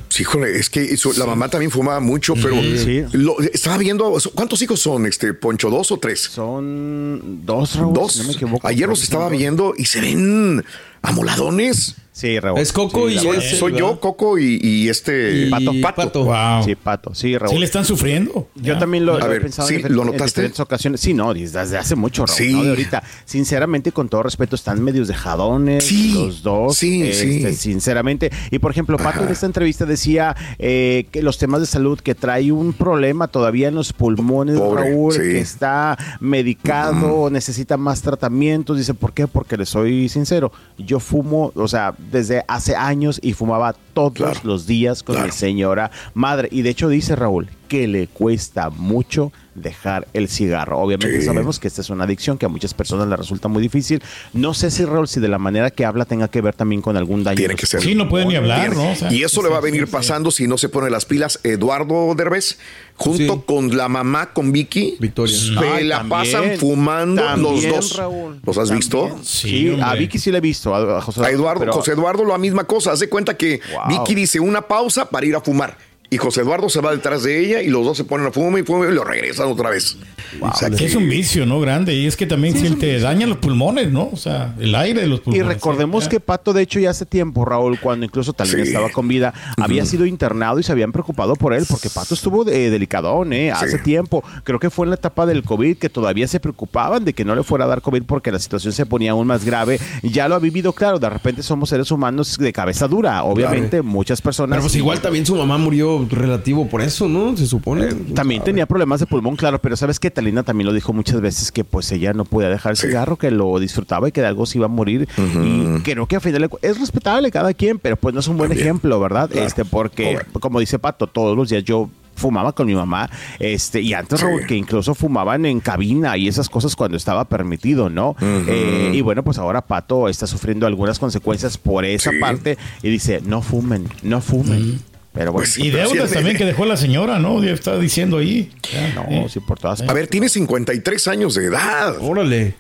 Sí, 0.10 0.24
híjole, 0.24 0.58
es 0.60 0.70
que 0.70 0.82
eso- 0.84 1.14
la 1.14 1.26
mamá 1.26 1.50
también 1.50 1.72
fumaba 1.72 2.00
mucho, 2.00 2.34
pero 2.34 2.56
Sí. 2.62 3.04
lo- 3.14 3.40
estaba 3.40 3.78
viendo, 3.78 4.18
¿cuántos 4.34 4.62
hijos 4.62 4.80
son, 4.82 5.06
este 5.06 5.34
Poncho? 5.34 5.70
¿Dos 5.70 5.92
o 5.92 5.98
tres? 5.98 6.22
Son 6.22 7.46
dos, 7.46 7.76
Raúl, 7.76 7.94
Dos. 7.94 8.14
si 8.14 8.20
no 8.20 8.26
me 8.28 8.34
equivoco. 8.34 8.68
Ayer 8.68 8.90
los 8.90 9.04
estaba 9.04 9.30
viendo 9.30 9.74
y 9.78 9.86
se 9.86 10.02
ven 10.02 10.66
amoladones. 11.02 11.96
Sí, 12.20 12.38
Raúl. 12.40 12.60
Es 12.60 12.74
Coco 12.74 13.08
Sí, 13.08 13.16
y 13.16 13.20
Soy, 13.20 13.42
soy 13.42 13.78
yo. 13.78 14.00
Coco 14.00 14.38
y, 14.38 14.60
y 14.62 14.90
este 14.90 15.48
Y 15.48 15.50
Pato. 15.50 15.72
Pato. 15.96 16.26
Wow. 16.26 16.64
Sí, 16.66 16.76
Pato. 16.76 17.16
Sí, 17.16 17.38
Raúl. 17.38 17.54
Sí 17.54 17.60
le 17.60 17.66
están 17.66 17.86
sufriendo. 17.86 18.50
Yo 18.56 18.74
Ya. 18.74 18.80
también 18.80 19.06
lo, 19.06 19.16
A 19.16 19.20
lo 19.20 19.26
he 19.26 19.30
ver, 19.30 19.42
pensado 19.44 19.68
¿sí? 19.70 19.76
en, 19.76 19.82
diferentes- 19.84 20.60
ocasiones. 20.60 21.00
Sí, 21.00 21.14
no, 21.14 21.34
desde 21.34 21.78
hace 21.78 21.96
mucho, 21.96 22.26
Raúl. 22.26 22.38
Sí. 22.38 22.52
¿no? 22.54 22.64
De 22.64 22.70
ahorita, 22.72 23.04
sinceramente, 23.26 23.92
con 23.94 24.10
todo 24.10 24.24
respeto, 24.24 24.56
están 24.56 24.84
medios 24.84 25.08
dejadones 25.08 25.86
Sí, 25.86 26.14
los 26.14 26.44
dos. 26.44 26.76
sí, 26.76 27.04
este, 27.04 27.52
sí. 27.54 27.56
Sinceramente. 27.56 28.32
Y 28.52 28.60
por 28.60 28.72
ejemplo, 28.72 28.98
Pato 28.98 29.24
en 29.24 29.30
esta 29.30 29.46
entrevista 29.46 29.86
decía 29.86 30.36
eh, 30.58 31.06
que 31.12 31.24
los 31.24 31.38
temas 31.38 31.62
de 31.62 31.68
salud, 31.68 32.00
que 32.00 32.16
trae 32.16 32.52
un 32.52 32.74
problema 32.74 33.28
todavía 33.30 33.70
en 33.70 33.76
los 33.76 33.94
pulmones, 33.94 34.58
Pobre, 34.60 34.90
Raúl, 34.92 35.14
sí. 35.14 35.20
que 35.20 35.40
está 35.40 35.98
medicado, 36.20 37.30
necesita 37.30 37.78
más 37.78 38.02
tratamientos. 38.02 38.78
Dice, 38.78 38.94
¿por 38.94 39.14
qué? 39.14 39.28
Porque 39.28 39.56
le 39.58 39.66
soy 39.66 40.10
sincero. 40.10 40.52
Yo 40.78 41.00
fumo, 41.00 41.52
o 41.56 41.68
sea, 41.68 41.94
desde 42.12 42.44
hace 42.48 42.76
años 42.76 43.20
y 43.22 43.34
fumaba 43.34 43.76
todos 44.00 44.14
Claro. 44.14 44.40
los 44.44 44.66
días 44.68 45.04
con 45.04 45.16
Claro. 45.16 45.28
mi 45.28 45.34
señora 45.34 45.92
madre. 46.14 46.50
Y 46.52 46.62
de 46.62 46.70
hecho 46.70 46.90
dice 46.90 47.16
Raúl 47.16 47.50
que 47.68 47.88
le 47.88 48.08
cuesta 48.08 48.72
mucho 48.72 49.32
dejar 49.54 50.08
el 50.14 50.28
cigarro. 50.28 50.80
Obviamente 50.80 51.20
Sí. 51.20 51.26
sabemos 51.28 51.60
que 51.60 51.68
esta 51.68 51.82
es 51.82 51.90
una 51.92 52.06
adicción 52.06 52.38
que 52.40 52.46
a 52.48 52.50
muchas 52.50 52.74
personas 52.74 53.08
le 53.08 53.16
resulta 53.16 53.48
muy 53.48 53.62
difícil. 53.62 54.02
No 54.34 54.54
sé 54.56 54.72
si 54.72 54.86
Raúl, 54.86 55.08
si 55.08 55.20
de 55.20 55.28
la 55.28 55.38
manera 55.38 55.70
que 55.70 55.86
habla 55.86 56.06
tenga 56.06 56.30
que 56.30 56.42
ver 56.42 56.56
también 56.56 56.82
con 56.82 56.98
algún 56.98 57.24
daño. 57.24 57.38
Tiene 57.38 57.54
en 57.54 57.58
que 57.58 57.66
ser. 57.68 57.82
Sí, 57.82 57.94
no 57.94 58.10
puede 58.10 58.26
ni 58.26 58.36
hablar, 58.36 58.76
¿no? 58.76 58.92
O 58.92 58.96
sea, 58.96 59.12
y 59.14 59.22
eso 59.24 59.44
le 59.44 59.50
va 59.50 59.58
a 59.58 59.62
venir 59.62 59.86
sí, 59.86 59.92
pasando 59.92 60.32
si 60.32 60.48
no 60.48 60.58
se 60.58 60.70
pone 60.70 60.90
las 60.90 61.06
pilas. 61.06 61.40
Eduardo 61.44 62.16
Derbez, 62.16 62.58
junto 62.96 63.34
Sí. 63.36 63.42
con 63.46 63.76
la 63.78 63.88
mamá, 63.88 64.34
con 64.34 64.52
Vicky, 64.52 64.96
Victoria. 65.00 65.36
se 65.38 65.52
Ay, 65.60 65.84
la 65.84 65.98
también, 65.98 66.10
pasan 66.10 66.58
fumando 66.58 67.22
también, 67.22 67.54
los 67.72 67.90
dos. 67.90 67.98
Raúl, 67.98 68.40
¿Los 68.44 68.58
has 68.58 68.70
también. 68.70 68.80
visto? 68.80 69.20
Sí, 69.24 69.50
Sí, 69.50 69.70
a 69.70 69.74
hombre. 69.86 70.00
Vicky 70.00 70.18
sí 70.20 70.32
le 70.32 70.38
he 70.40 70.42
visto. 70.42 70.74
A, 70.74 70.98
a 70.98 71.02
José 71.02 71.24
A 71.24 71.30
Eduardo, 71.30 71.60
pero- 71.60 71.74
José 71.74 71.92
Eduardo, 71.92 72.26
la 72.26 72.38
misma 72.40 72.64
cosa. 72.64 72.94
Haz 72.94 73.00
de 73.02 73.10
cuenta 73.10 73.36
que 73.38 73.60
Wow. 73.74 73.89
Vicky 73.90 74.16
dice 74.16 74.40
una 74.40 74.62
pausa 74.62 75.10
para 75.10 75.26
ir 75.26 75.36
a 75.36 75.42
fumar. 75.42 75.78
Y 76.12 76.18
José 76.18 76.42
Eduardo 76.42 76.70
se 76.70 76.82
va 76.82 76.92
detrás 76.92 77.24
de 77.24 77.40
ella 77.40 77.62
y 77.62 77.68
los 77.70 77.86
dos 77.86 77.98
se 77.98 78.04
ponen 78.04 78.28
a 78.28 78.32
fumar 78.32 78.60
y 78.60 78.64
fumar 78.64 78.90
y 78.90 78.94
lo 78.94 79.04
regresan 79.04 79.48
otra 79.48 79.70
vez. 79.70 79.98
O 80.42 80.56
sea, 80.56 80.70
Que 80.70 80.86
es 80.86 80.96
un 80.96 81.08
vicio, 81.10 81.46
¿no? 81.46 81.60
Grande. 81.60 81.94
Y 81.96 82.06
es 82.06 82.16
que 82.16 82.26
también 82.26 82.56
si 82.56 82.70
te 82.76 83.00
daña 83.00 83.26
los 83.28 83.38
pulmones, 83.38 83.92
¿no? 83.92 84.10
O 84.12 84.18
sea, 84.18 84.56
el 84.60 84.74
aire 84.76 85.02
de 85.02 85.08
los 85.08 85.20
Y 85.20 85.24
pulmones. 85.24 85.48
recordemos 85.48 86.04
¿sí? 86.06 86.10
que 86.12 86.20
Pato, 86.20 86.54
de 86.54 86.62
hecho, 86.62 86.80
ya 86.80 86.92
hace 86.92 87.06
tiempo, 87.06 87.46
Raúl, 87.46 87.80
cuando 87.80 88.06
incluso 88.06 88.36
Sí. 88.44 88.56
estaba 88.62 88.90
con 88.90 89.08
vida, 89.08 89.34
había 89.58 89.86
sido 89.86 90.06
internado 90.06 90.60
y 90.60 90.64
se 90.64 90.72
habían 90.72 90.92
preocupado 90.92 91.36
por 91.36 91.54
él, 91.54 91.66
porque 91.68 91.90
Pato 91.90 92.14
estuvo 92.14 92.48
eh, 92.48 92.70
delicadón, 92.70 93.34
¿eh? 93.34 93.52
Hace 93.52 93.78
Sí. 93.78 93.84
tiempo. 93.84 94.24
Creo 94.44 94.60
que 94.60 94.70
fue 94.70 94.86
en 94.86 94.92
la 94.92 94.96
etapa 94.96 95.26
del 95.26 95.44
COVID 95.44 95.78
que 95.78 95.90
todavía 95.90 96.28
se 96.28 96.40
preocupaban 96.40 97.06
de 97.06 97.14
que 97.14 97.26
no 97.26 97.36
le 97.36 97.44
fuera 97.44 97.66
a 97.66 97.68
dar 97.68 97.82
COVID 97.82 98.04
porque 98.04 98.32
la 98.32 98.40
situación 98.40 98.74
se 98.74 98.86
ponía 98.86 99.12
aún 99.12 99.28
más 99.28 99.46
grave. 99.46 99.80
Ya 100.04 100.28
lo 100.28 100.36
ha 100.36 100.40
vivido, 100.40 100.74
claro, 100.74 101.00
de 101.00 101.10
repente 101.10 101.44
somos 101.44 101.70
seres 101.70 101.90
humanos 101.92 102.38
de 102.38 102.54
cabeza 102.54 102.88
dura. 102.88 103.24
Obviamente, 103.24 103.82
muchas 103.82 104.22
personas. 104.22 104.58
Pero 104.58 104.64
pues 104.64 104.76
igual 104.76 105.00
también 105.02 105.26
su 105.26 105.36
mamá 105.36 105.58
murió 105.58 105.99
relativo 106.08 106.68
por 106.68 106.82
eso, 106.82 107.08
¿no? 107.08 107.36
Se 107.36 107.46
supone. 107.48 107.86
Eh, 107.86 107.96
También 108.14 108.44
tenía 108.44 108.66
problemas 108.66 109.00
de 109.00 109.06
pulmón, 109.08 109.36
claro, 109.36 109.60
pero 109.60 109.76
sabes 109.76 110.00
que 110.00 110.12
Talina 110.12 110.44
también 110.44 110.68
lo 110.68 110.74
dijo 110.74 110.94
muchas 110.94 111.20
veces 111.22 111.52
que 111.52 111.64
pues 111.64 111.92
ella 111.92 112.14
no 112.14 112.26
podía 112.26 112.50
dejar 112.50 112.72
el 112.72 112.78
Sí. 112.78 112.88
cigarro, 112.88 113.18
que 113.18 113.32
lo 113.32 113.58
disfrutaba 113.60 114.08
y 114.10 114.12
que 114.12 114.22
de 114.22 114.28
algo 114.28 114.46
se 114.46 114.58
iba 114.58 114.66
a 114.66 114.70
morir. 114.70 115.08
Y 115.18 115.80
creo 115.82 116.06
que 116.08 116.16
al 116.16 116.22
final 116.22 116.42
de 116.44 116.50
cu- 116.50 116.60
es 116.62 116.80
respetable 116.80 117.32
cada 117.32 117.54
quien, 117.54 117.80
pero 117.80 117.96
pues 117.98 118.14
no 118.14 118.20
es 118.20 118.28
un 118.28 118.38
buen 118.38 118.50
También. 118.50 118.68
ejemplo, 118.68 119.00
¿verdad? 119.00 119.30
Claro. 119.30 119.46
Este, 119.48 119.66
porque, 119.66 120.20
como 120.40 120.60
dice 120.60 120.80
Pato, 120.80 121.08
todos 121.08 121.36
los 121.36 121.50
días 121.50 121.64
yo 121.64 121.90
fumaba 122.16 122.52
con 122.52 122.68
mi 122.68 122.76
mamá, 122.76 123.10
este, 123.40 123.80
y 123.80 123.94
antes 123.94 124.20
Sí. 124.20 124.26
Que 124.46 124.56
incluso 124.58 124.94
fumaban 124.94 125.46
en 125.46 125.62
cabina 125.62 126.18
y 126.18 126.28
esas 126.28 126.50
cosas 126.50 126.76
cuando 126.76 126.98
estaba 126.98 127.24
permitido, 127.24 127.90
¿no? 127.90 128.18
Eh, 128.22 128.92
y 128.94 129.00
bueno, 129.00 129.24
pues 129.24 129.38
ahora 129.38 129.62
Pato 129.62 130.10
está 130.10 130.28
sufriendo 130.28 130.68
algunas 130.68 131.00
consecuencias 131.00 131.58
por 131.58 131.86
esa 131.86 132.12
Sí. 132.12 132.18
parte 132.20 132.58
y 132.84 132.90
dice, 132.90 133.22
no 133.26 133.42
fumen, 133.42 133.88
no 134.04 134.20
fumen. 134.20 134.82
Pero 135.20 135.34
bueno, 135.34 135.44
Pues. 135.46 135.58
Y 135.58 135.70
Pero 135.70 135.90
deudas 135.90 136.10
sí, 136.12 136.16
también 136.16 136.36
de- 136.36 136.40
que 136.40 136.46
dejó 136.46 136.64
la 136.66 136.78
señora, 136.78 137.20
¿no? 137.20 137.44
Ya 137.44 137.52
está 137.52 137.78
diciendo 137.78 138.20
ahí. 138.20 138.54
Ya, 138.72 138.94
no, 138.96 139.02
eh. 139.10 139.26
sí, 139.30 139.42
por 139.42 139.60
todas 139.60 139.82
A 139.82 139.92
ver, 139.92 140.08
tiene 140.08 140.30
53 140.30 141.10
años 141.10 141.36
de 141.36 141.48
edad. 141.48 141.98
Órale. 142.00 142.54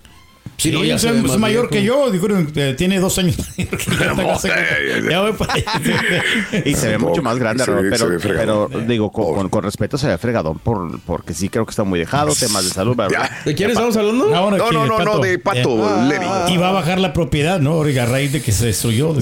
Sí, 0.59 0.71
no, 0.71 0.83
ya 0.83 0.99
se 0.99 1.09
es 1.09 1.23
más 1.23 1.37
mayor 1.37 1.69
que 1.69 1.83
yo, 1.83 2.11
digo, 2.11 2.27
eh, 2.55 2.75
tiene 2.77 2.99
dos 2.99 3.17
años 3.17 3.37
mayor 3.57 3.77
que 3.77 3.85
yo, 3.85 3.91
está 4.33 4.49
casi- 4.49 5.09
ya 5.09 5.21
voy 5.21 5.33
para 5.33 5.53
allá. 5.53 6.23
Y 6.65 6.75
se 6.75 6.89
ve 6.89 6.97
mucho 6.97 7.21
más 7.23 7.37
grande, 7.39 7.63
Se 7.63 7.71
ve- 7.71 7.89
pero, 7.89 8.67
pero 8.69 8.69
digo, 8.87 9.11
con, 9.11 9.33
con- 9.35 9.49
con 9.49 9.63
respeto 9.63 9.97
se 9.97 10.07
ve 10.07 10.17
fregadón 10.17 10.59
por, 10.59 10.99
porque 11.01 11.33
sí 11.33 11.49
creo 11.49 11.65
que 11.65 11.71
está 11.71 11.83
muy 11.83 11.99
dejado, 11.99 12.33
temas 12.35 12.65
de 12.65 12.71
salud, 12.71 12.95
¿verdad? 12.95 13.29
¿De 13.45 13.55
quién 13.55 13.69
estamos 13.71 13.95
hablando? 13.95 14.29
No, 14.29 14.51
que 14.51 14.73
no, 14.73 14.85
no, 14.85 14.97
Pato, 14.97 15.05
no, 15.17 15.19
de 15.19 15.39
Pato 15.39 16.01
eh, 16.03 16.07
Levy. 16.09 16.25
y 16.53 16.57
va 16.57 16.69
a 16.69 16.73
bajar 16.73 16.99
la 16.99 17.13
propiedad, 17.13 17.59
¿no? 17.59 17.75
Oiga, 17.77 18.03
a 18.03 18.05
raíz 18.05 18.31
de 18.33 18.41
que 18.41 18.51
se 18.51 18.65
destruyó, 18.65 19.15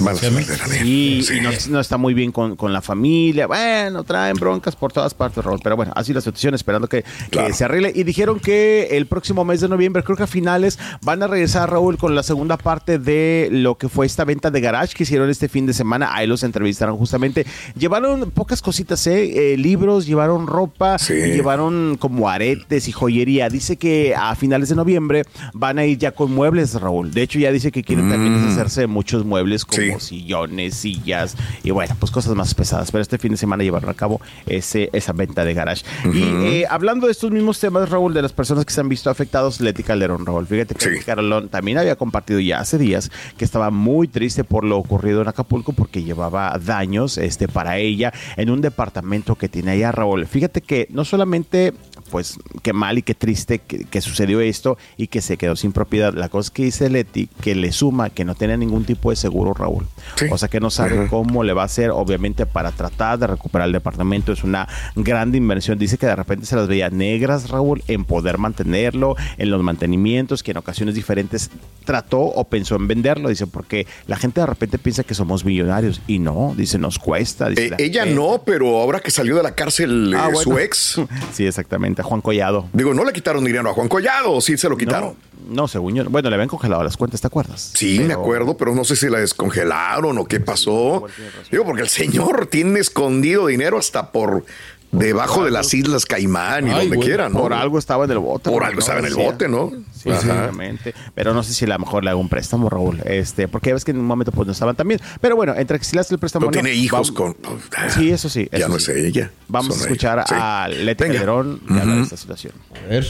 Y, 0.84 1.22
sí. 1.22 1.34
y 1.36 1.40
no, 1.40 1.50
no 1.70 1.80
está 1.80 1.96
muy 1.96 2.14
bien 2.14 2.32
con, 2.32 2.56
con 2.56 2.72
la 2.72 2.82
familia. 2.82 3.46
Bueno, 3.46 4.02
traen 4.04 4.36
broncas 4.36 4.74
por 4.76 4.92
todas 4.92 5.14
partes, 5.14 5.44
Raúl. 5.44 5.60
Pero 5.62 5.76
bueno, 5.76 5.92
así 5.94 6.12
la 6.12 6.20
situación, 6.20 6.54
esperando 6.54 6.88
que, 6.88 7.04
que 7.30 7.52
se 7.52 7.64
arregle. 7.64 7.92
Y 7.94 8.02
dijeron 8.02 8.40
que 8.40 8.88
el 8.92 9.06
próximo 9.06 9.44
mes 9.44 9.60
de 9.60 9.68
noviembre, 9.68 10.02
creo 10.02 10.16
que 10.16 10.24
a 10.24 10.26
finales, 10.26 10.78
van 11.02 11.22
a 11.22 11.27
regresar, 11.28 11.70
Raúl, 11.70 11.96
con 11.98 12.14
la 12.14 12.22
segunda 12.22 12.56
parte 12.56 12.98
de 12.98 13.48
lo 13.50 13.76
que 13.76 13.88
fue 13.88 14.06
esta 14.06 14.24
venta 14.24 14.50
de 14.50 14.60
garage 14.60 14.94
que 14.94 15.02
hicieron 15.04 15.30
este 15.30 15.48
fin 15.48 15.66
de 15.66 15.72
semana. 15.72 16.14
Ahí 16.14 16.26
los 16.26 16.42
entrevistaron 16.42 16.96
justamente. 16.96 17.46
Llevaron 17.76 18.30
pocas 18.30 18.62
cositas, 18.62 19.06
¿eh? 19.06 19.52
Eh, 19.52 19.56
libros, 19.56 20.06
llevaron 20.06 20.46
ropa, 20.46 20.98
Sí. 20.98 21.14
llevaron 21.14 21.96
como 21.98 22.28
aretes 22.28 22.88
y 22.88 22.92
joyería. 22.92 23.48
Dice 23.48 23.76
que 23.76 24.14
a 24.16 24.34
finales 24.34 24.68
de 24.68 24.74
noviembre 24.76 25.24
van 25.54 25.78
a 25.78 25.84
ir 25.84 25.98
ya 25.98 26.12
con 26.12 26.32
muebles, 26.32 26.74
Raúl. 26.80 27.12
De 27.12 27.22
hecho, 27.22 27.38
ya 27.38 27.52
dice 27.52 27.70
que 27.72 27.82
quieren 27.84 28.08
también 28.10 28.34
deshacerse 28.42 28.82
de 28.82 28.86
muchos 28.86 29.24
muebles 29.24 29.64
como 29.64 29.78
Mm. 29.82 30.00
Sí. 30.00 30.06
sillones, 30.18 30.74
sillas 30.74 31.36
y 31.62 31.70
bueno, 31.70 31.94
pues 31.98 32.10
cosas 32.10 32.34
más 32.34 32.54
pesadas. 32.54 32.90
Pero 32.90 33.02
este 33.02 33.18
fin 33.18 33.32
de 33.32 33.36
semana 33.38 33.62
llevaron 33.62 33.90
a 33.90 33.94
cabo 33.94 34.20
ese, 34.46 34.90
esa 34.92 35.12
venta 35.12 35.44
de 35.44 35.54
garage. 35.54 35.84
Y 36.12 36.22
eh, 36.46 36.64
hablando 36.68 37.06
de 37.06 37.12
estos 37.12 37.30
mismos 37.30 37.58
temas, 37.60 37.88
Raúl, 37.90 38.14
de 38.14 38.22
las 38.22 38.32
personas 38.32 38.64
que 38.64 38.72
se 38.72 38.80
han 38.80 38.88
visto 38.88 39.10
afectados, 39.10 39.60
Leti 39.60 39.82
Calderón, 39.82 40.24
Raúl. 40.26 40.46
Fíjate 40.46 40.74
que 40.74 40.84
Sí. 40.98 41.04
También 41.50 41.78
había 41.78 41.96
compartido 41.96 42.40
ya 42.40 42.60
hace 42.60 42.78
días 42.78 43.10
que 43.36 43.44
estaba 43.44 43.70
muy 43.70 44.08
triste 44.08 44.44
por 44.44 44.64
lo 44.64 44.78
ocurrido 44.78 45.22
en 45.22 45.28
Acapulco 45.28 45.72
porque 45.72 46.02
llevaba 46.02 46.58
daños 46.64 47.18
este, 47.18 47.48
para 47.48 47.78
ella 47.78 48.12
en 48.36 48.50
un 48.50 48.60
departamento 48.60 49.34
que 49.34 49.48
tiene 49.48 49.72
allá, 49.72 49.92
Raúl. 49.92 50.26
Fíjate 50.26 50.60
que 50.60 50.86
no 50.90 51.04
solamente 51.04 51.74
pues 52.10 52.38
qué 52.62 52.72
mal 52.72 52.98
y 52.98 53.02
qué 53.02 53.14
triste 53.14 53.58
que, 53.60 53.84
que 53.84 54.00
sucedió 54.00 54.40
esto 54.40 54.78
y 54.96 55.06
que 55.08 55.20
se 55.20 55.36
quedó 55.36 55.56
sin 55.56 55.72
propiedad. 55.72 56.12
La 56.14 56.28
cosa 56.28 56.52
que 56.52 56.64
dice 56.64 56.88
Leti, 56.90 57.28
que 57.40 57.54
le 57.54 57.72
suma 57.72 58.10
que 58.10 58.24
no 58.24 58.34
tiene 58.34 58.56
ningún 58.56 58.84
tipo 58.84 59.10
de 59.10 59.16
seguro, 59.16 59.54
Raúl. 59.54 59.86
Sí. 60.16 60.26
O 60.30 60.38
sea 60.38 60.48
que 60.48 60.60
no 60.60 60.70
sabe 60.70 61.06
cómo 61.08 61.44
le 61.44 61.52
va 61.52 61.62
a 61.62 61.66
hacer, 61.66 61.90
obviamente, 61.90 62.46
para 62.46 62.72
tratar 62.72 63.18
de 63.18 63.26
recuperar 63.26 63.66
el 63.68 63.72
departamento. 63.72 64.32
Es 64.32 64.44
una 64.44 64.68
gran 64.96 65.34
inversión. 65.34 65.78
Dice 65.78 65.98
que 65.98 66.06
de 66.06 66.16
repente 66.16 66.46
se 66.46 66.56
las 66.56 66.66
veía 66.68 66.90
negras, 66.90 67.50
Raúl, 67.50 67.82
en 67.88 68.04
poder 68.04 68.38
mantenerlo, 68.38 69.16
en 69.36 69.50
los 69.50 69.62
mantenimientos, 69.62 70.42
que 70.42 70.50
en 70.52 70.56
ocasiones 70.56 70.94
diferentes 70.94 71.50
trató 71.84 72.20
o 72.20 72.44
pensó 72.44 72.76
en 72.76 72.86
venderlo. 72.88 73.28
Dice, 73.28 73.46
porque 73.46 73.86
la 74.06 74.16
gente 74.16 74.40
de 74.40 74.46
repente 74.46 74.78
piensa 74.78 75.04
que 75.04 75.14
somos 75.14 75.44
millonarios 75.44 76.00
y 76.06 76.18
no, 76.18 76.54
dice, 76.56 76.78
nos 76.78 76.98
cuesta. 76.98 77.48
dice 77.48 77.66
Eh, 77.66 77.70
la 77.70 77.76
ella 77.78 78.04
gente. 78.04 78.16
no, 78.20 78.42
pero 78.44 78.78
ahora 78.78 79.00
que 79.00 79.10
salió 79.10 79.36
de 79.36 79.42
la 79.42 79.54
cárcel 79.54 80.14
Ah, 80.16 80.28
eh, 80.28 80.32
bueno. 80.32 80.40
su 80.52 80.58
ex, 80.58 81.00
Sí, 81.32 81.46
exactamente. 81.46 81.97
Juan 82.02 82.20
Collado. 82.20 82.68
digo, 82.72 82.94
no 82.94 83.04
le 83.04 83.12
quitaron 83.12 83.44
dinero 83.44 83.70
a 83.70 83.74
Juan 83.74 83.88
Collado, 83.88 84.32
o 84.32 84.40
sí 84.40 84.56
se 84.56 84.68
lo 84.68 84.76
quitaron. 84.76 85.16
No, 85.48 85.62
no, 85.62 85.68
según 85.68 85.94
yo. 85.94 86.04
Bueno, 86.04 86.28
le 86.30 86.34
habían 86.34 86.48
congelado 86.48 86.82
las 86.82 86.96
cuentas, 86.96 87.20
¿te 87.20 87.26
acuerdas? 87.26 87.72
Sí, 87.74 88.00
me 88.00 88.14
acuerdo, 88.14 88.56
pero 88.56 88.74
no 88.74 88.84
sé 88.84 88.96
si 88.96 89.08
la 89.08 89.18
descongelaron 89.18 90.18
o 90.18 90.24
qué 90.24 90.40
pasó. 90.40 91.04
Digo, 91.50 91.64
porque 91.64 91.82
el 91.82 91.88
señor 91.88 92.46
tiene 92.46 92.80
escondido 92.80 93.46
dinero 93.46 93.78
hasta 93.78 94.12
por 94.12 94.44
debajo 94.90 95.44
de 95.44 95.50
las 95.50 95.72
Islas 95.74 96.06
Caimán 96.06 96.66
y 96.66 96.70
Ay, 96.70 96.80
donde 96.80 96.96
güey, 96.96 97.08
quiera, 97.08 97.28
¿no? 97.28 97.40
Por 97.40 97.52
algo 97.52 97.78
estaba 97.78 98.04
en 98.06 98.10
el 98.12 98.18
bote. 98.18 98.50
Por 98.50 98.62
¿no? 98.62 98.68
algo 98.68 98.80
estaba 98.80 98.98
en 99.00 99.04
el 99.06 99.12
Decía. 99.12 99.30
bote, 99.30 99.48
¿no? 99.48 99.70
Sí, 99.94 100.08
exactamente. 100.10 100.94
Pero 101.14 101.34
no 101.34 101.42
sé 101.42 101.52
si 101.52 101.64
a 101.64 101.68
lo 101.68 101.78
mejor 101.78 102.04
le 102.04 102.10
hago 102.10 102.20
un 102.20 102.28
préstamo, 102.28 102.68
Raúl. 102.70 103.00
Este, 103.04 103.48
porque 103.48 103.72
ves 103.74 103.84
que 103.84 103.90
en 103.90 103.98
un 103.98 104.06
momento 104.06 104.32
pues 104.32 104.46
no 104.46 104.52
estaban 104.52 104.76
tan 104.76 104.88
bien. 104.88 105.00
Pero 105.20 105.36
bueno, 105.36 105.54
entre 105.56 105.78
que 105.78 105.84
si 105.84 105.94
le 105.96 106.00
haces 106.00 106.12
el 106.12 106.18
préstamo. 106.18 106.46
No 106.46 106.50
tiene 106.52 106.72
hijos 106.72 107.12
vamos- 107.14 107.34
con. 107.36 107.90
Sí, 107.90 108.10
eso 108.10 108.28
sí. 108.28 108.48
Ya 108.52 108.68
no 108.68 108.78
sí. 108.78 108.92
es 108.92 108.98
ella. 108.98 109.30
Vamos 109.48 109.74
son 109.74 109.78
a 109.78 109.82
escuchar 109.86 110.18
ellos. 110.18 110.30
A 110.32 110.68
Leti. 110.68 111.04
Calderón 111.04 111.60
y 111.68 111.78
hablar 111.78 111.96
de 111.96 112.02
esta 112.02 112.16
situación. 112.16 112.52
A 112.84 112.88
ver. 112.88 113.06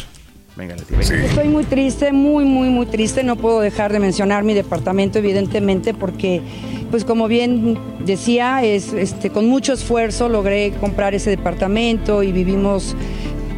Venga, 0.59 0.75
Leti, 0.75 0.91
venga. 0.91 1.05
Sí. 1.05 1.15
Estoy 1.15 1.47
muy 1.47 1.63
triste, 1.63 2.13
muy, 2.13 2.45
muy, 2.45 2.69
muy 2.69 2.87
triste. 2.87 3.23
No 3.23 3.37
puedo 3.37 3.61
dejar 3.61 3.93
de 3.93 4.01
mencionar 4.01 4.43
mi 4.43 4.55
departamento, 4.55 5.21
evidentemente, 5.21 5.95
porque, 5.95 6.43
pues 6.91 7.05
como 7.05 7.29
bien 7.29 7.79
decía, 8.05 8.65
es, 8.65 8.93
este, 8.93 9.31
con 9.31 9.47
mucho 9.47 9.73
esfuerzo 9.73 10.29
logré 10.29 10.73
comprar 10.81 11.15
ese 11.15 11.31
departamento 11.31 12.25
y 12.25 12.33
vivimos 12.33 12.97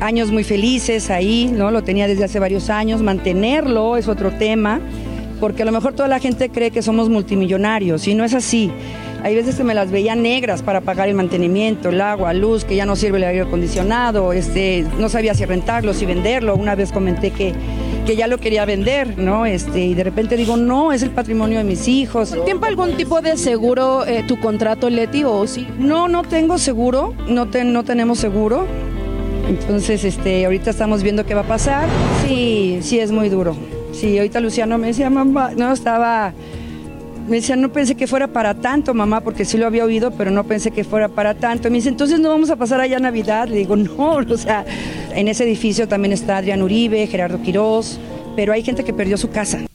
años 0.00 0.30
muy 0.30 0.44
felices 0.44 1.08
ahí, 1.08 1.50
¿no? 1.50 1.70
Lo 1.70 1.82
tenía 1.82 2.06
desde 2.06 2.24
hace 2.24 2.38
varios 2.38 2.68
años. 2.68 3.00
Mantenerlo 3.00 3.96
es 3.96 4.06
otro 4.06 4.32
tema, 4.32 4.78
porque 5.40 5.62
a 5.62 5.64
lo 5.64 5.72
mejor 5.72 5.94
toda 5.94 6.08
la 6.08 6.18
gente 6.18 6.50
cree 6.50 6.70
que 6.70 6.82
somos 6.82 7.08
multimillonarios 7.08 8.06
y 8.08 8.14
no 8.14 8.24
es 8.24 8.34
así. 8.34 8.70
Hay 9.22 9.34
veces 9.34 9.56
que 9.56 9.64
me 9.64 9.74
las 9.74 9.90
veía 9.90 10.14
negras 10.14 10.62
para 10.62 10.80
pagar 10.80 11.08
el 11.08 11.14
mantenimiento, 11.14 11.90
el 11.90 12.00
agua, 12.00 12.32
luz, 12.32 12.64
que 12.64 12.74
ya 12.76 12.86
no 12.86 12.96
sirve 12.96 13.18
el 13.18 13.24
aire 13.24 13.42
acondicionado, 13.42 14.32
este, 14.32 14.86
no 14.98 15.08
sabía 15.08 15.34
si 15.34 15.44
rentarlo, 15.44 15.92
si 15.92 16.06
venderlo. 16.06 16.56
Una 16.56 16.74
vez 16.74 16.90
comenté 16.90 17.30
que, 17.30 17.52
que 18.06 18.16
ya 18.16 18.26
lo 18.26 18.38
quería 18.38 18.64
vender, 18.64 19.18
¿no? 19.18 19.44
Este, 19.44 19.80
y 19.80 19.94
de 19.94 20.04
repente 20.04 20.36
digo, 20.36 20.56
no, 20.56 20.92
es 20.92 21.02
el 21.02 21.10
patrimonio 21.10 21.58
de 21.58 21.64
mis 21.64 21.86
hijos. 21.86 22.34
¿Tiene 22.44 22.60
algún 22.66 22.96
tipo 22.96 23.20
de 23.20 23.36
seguro 23.36 24.06
eh, 24.06 24.24
tu 24.26 24.40
contrato, 24.40 24.88
Leti, 24.88 25.22
o 25.24 25.46
sí? 25.46 25.66
No, 25.78 26.08
no 26.08 26.22
tengo 26.22 26.56
seguro, 26.58 27.12
no, 27.28 27.48
te- 27.48 27.64
no 27.64 27.84
tenemos 27.84 28.18
seguro. 28.18 28.66
Entonces, 29.48 30.04
este, 30.04 30.44
ahorita 30.44 30.70
estamos 30.70 31.02
viendo 31.02 31.26
qué 31.26 31.34
va 31.34 31.40
a 31.42 31.46
pasar. 31.48 31.88
Sí, 32.26 32.78
sí 32.82 32.98
es 33.00 33.10
muy 33.10 33.28
duro. 33.28 33.56
Sí, 33.92 34.16
ahorita 34.16 34.40
Luciano 34.40 34.78
me 34.78 34.86
decía, 34.88 35.10
mamá, 35.10 35.50
no 35.56 35.72
estaba, 35.72 36.32
me 37.30 37.36
decía, 37.36 37.54
no 37.54 37.72
pensé 37.72 37.94
que 37.94 38.08
fuera 38.08 38.26
para 38.26 38.54
tanto, 38.54 38.92
mamá, 38.92 39.20
porque 39.20 39.44
sí 39.44 39.56
lo 39.56 39.66
había 39.66 39.84
oído, 39.84 40.10
pero 40.10 40.32
no 40.32 40.42
pensé 40.42 40.72
que 40.72 40.82
fuera 40.82 41.08
para 41.08 41.34
tanto. 41.34 41.68
Y 41.68 41.70
me 41.70 41.76
dice, 41.76 41.88
entonces 41.88 42.18
no 42.18 42.28
vamos 42.28 42.50
a 42.50 42.56
pasar 42.56 42.80
allá 42.80 42.98
Navidad. 42.98 43.46
Le 43.46 43.56
digo, 43.56 43.76
no, 43.76 44.16
o 44.16 44.36
sea, 44.36 44.66
en 45.14 45.28
ese 45.28 45.44
edificio 45.44 45.86
también 45.86 46.12
está 46.12 46.38
Adrián 46.38 46.60
Uribe, 46.60 47.06
Gerardo 47.06 47.40
Quirós, 47.40 48.00
pero 48.34 48.52
hay 48.52 48.64
gente 48.64 48.82
que 48.82 48.92
perdió 48.92 49.16
su 49.16 49.30
casa. 49.30 49.69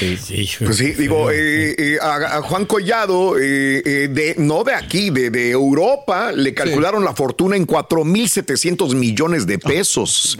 Sí, 0.00 0.16
sí, 0.16 0.48
Pues 0.64 0.76
sí, 0.78 0.92
digo, 0.92 1.30
eh, 1.30 1.74
eh, 1.78 1.98
a, 2.00 2.38
a 2.38 2.42
Juan 2.42 2.64
Collado, 2.64 3.38
eh, 3.38 3.82
eh, 3.84 4.08
de, 4.10 4.34
no 4.38 4.64
de 4.64 4.74
aquí, 4.74 5.10
de, 5.10 5.28
de 5.30 5.50
Europa, 5.50 6.32
le 6.32 6.54
calcularon 6.54 7.04
la 7.04 7.14
fortuna 7.14 7.54
en 7.56 7.66
4.700 7.66 8.94
millones 8.94 9.46
de 9.46 9.58
pesos. 9.58 10.38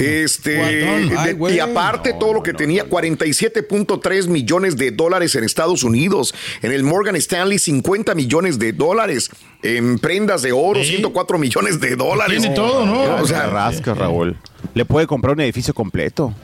Este, 0.00 0.50
de- 0.50 1.14
Ay, 1.16 1.32
güey. 1.34 1.56
y 1.56 1.60
aparte 1.60 2.12
todo 2.18 2.32
lo 2.34 2.42
que 2.42 2.52
tenía, 2.54 2.84
47.3 2.88 4.26
millones 4.28 4.76
de 4.76 4.90
dólares 4.90 5.34
en 5.36 5.44
Estados 5.44 5.82
Unidos. 5.84 6.34
En 6.62 6.72
el 6.72 6.82
Morgan 6.82 7.16
Stanley, 7.16 7.58
50 7.58 8.14
millones 8.14 8.58
de 8.58 8.72
dólares. 8.72 9.30
En 9.62 9.98
prendas 9.98 10.42
de 10.42 10.52
oro, 10.52 10.80
Sí. 10.82 10.90
104 10.96 11.38
millones 11.38 11.80
de 11.80 11.96
dólares. 11.96 12.40
Tiene 12.40 12.54
todo, 12.54 12.84
¿no? 12.86 13.16
O 13.22 13.26
sea, 13.26 13.46
rasca, 13.46 13.94
Raúl. 13.94 14.36
Le 14.74 14.84
puede 14.84 15.06
comprar 15.06 15.34
un 15.34 15.40
edificio 15.40 15.74
completo. 15.74 16.34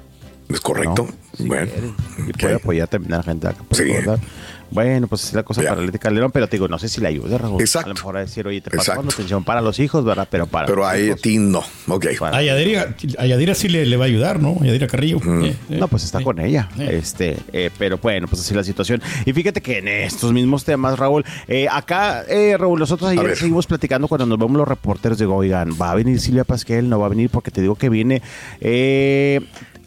es 0.49 0.61
correcto. 0.61 1.07
¿no? 1.09 1.24
Si 1.37 1.45
bueno. 1.47 1.71
Y 2.29 2.33
puede 2.33 2.55
apoyar 2.55 2.89
también 2.89 3.15
a 3.15 3.17
la 3.19 3.23
gente 3.23 3.49
Acapulco, 3.49 3.75
Sí. 3.77 3.93
Bueno, 4.71 5.07
pues 5.07 5.25
es 5.27 5.35
la 5.35 5.45
cosa 5.45 5.63
Ya. 5.63 5.69
para 5.69 5.83
Leti 5.83 5.99
Calderón, 6.01 6.33
pero 6.33 6.49
te 6.49 6.57
digo, 6.57 6.67
no 6.67 6.81
sé 6.81 6.89
si 6.89 7.01
le 7.01 7.07
ayude, 7.07 7.39
Raúl. 7.39 7.61
Exacto. 7.61 7.87
A 7.87 7.89
lo 7.91 7.95
mejor 7.95 8.17
a 8.17 8.21
decir, 8.21 8.45
oye, 8.45 8.61
te 8.61 8.71
paso 8.77 8.93
manutención 8.97 9.45
para 9.45 9.61
los 9.61 9.79
hijos, 9.79 10.05
¿verdad? 10.05 10.27
Pero 10.29 10.47
para 10.49 10.67
Pero 10.67 10.85
a 10.85 10.95
ti 11.23 11.39
no. 11.39 11.63
Ok. 11.87 12.07
para- 12.19 12.39
A 12.39 12.43
Yadira, 12.43 12.97
a 13.19 13.27
Yadira 13.27 13.55
sí 13.55 13.69
le, 13.69 13.87
le 13.87 13.97
va 13.97 14.05
a 14.05 14.09
ayudar, 14.09 14.41
¿no? 14.41 14.57
A 14.61 14.65
Yadira 14.65 14.89
Carrillo. 14.89 15.19
Eh, 15.45 15.55
eh, 15.71 15.77
No, 15.79 15.87
pues 15.87 16.03
está 16.03 16.21
eh. 16.21 16.25
con 16.25 16.41
ella. 16.41 16.69
Eh. 16.79 16.99
Este, 17.01 17.37
eh, 17.53 17.71
pero 17.79 17.99
bueno, 17.99 18.27
pues 18.27 18.43
así 18.43 18.53
la 18.53 18.65
situación. 18.65 19.01
Y 19.25 19.33
fíjate 19.33 19.61
que 19.61 19.79
en 19.79 19.87
estos 19.87 20.33
mismos 20.33 20.65
temas, 20.65 20.99
Raúl, 20.99 21.25
eh, 21.47 21.69
acá, 21.71 22.25
eh, 22.27 22.57
Raúl, 22.59 22.81
nosotros 22.81 23.11
ayer 23.11 23.37
seguimos 23.37 23.67
platicando 23.69 24.09
cuando 24.09 24.27
nos 24.27 24.39
vemos 24.39 24.57
los 24.57 24.67
reporteros. 24.67 25.19
Digo, 25.19 25.37
oigan, 25.37 25.71
¿va 25.81 25.93
a 25.93 25.95
venir 25.95 26.19
Silvia 26.19 26.43
Pasquel? 26.43 26.89
No 26.89 26.99
va 26.99 27.07
a 27.07 27.11
venir 27.11 27.31
porque 27.31 27.53
te 27.53 27.61
digo 27.61 27.77
que 27.77 27.91
viene. 27.91 28.23
Eh, 28.61 29.41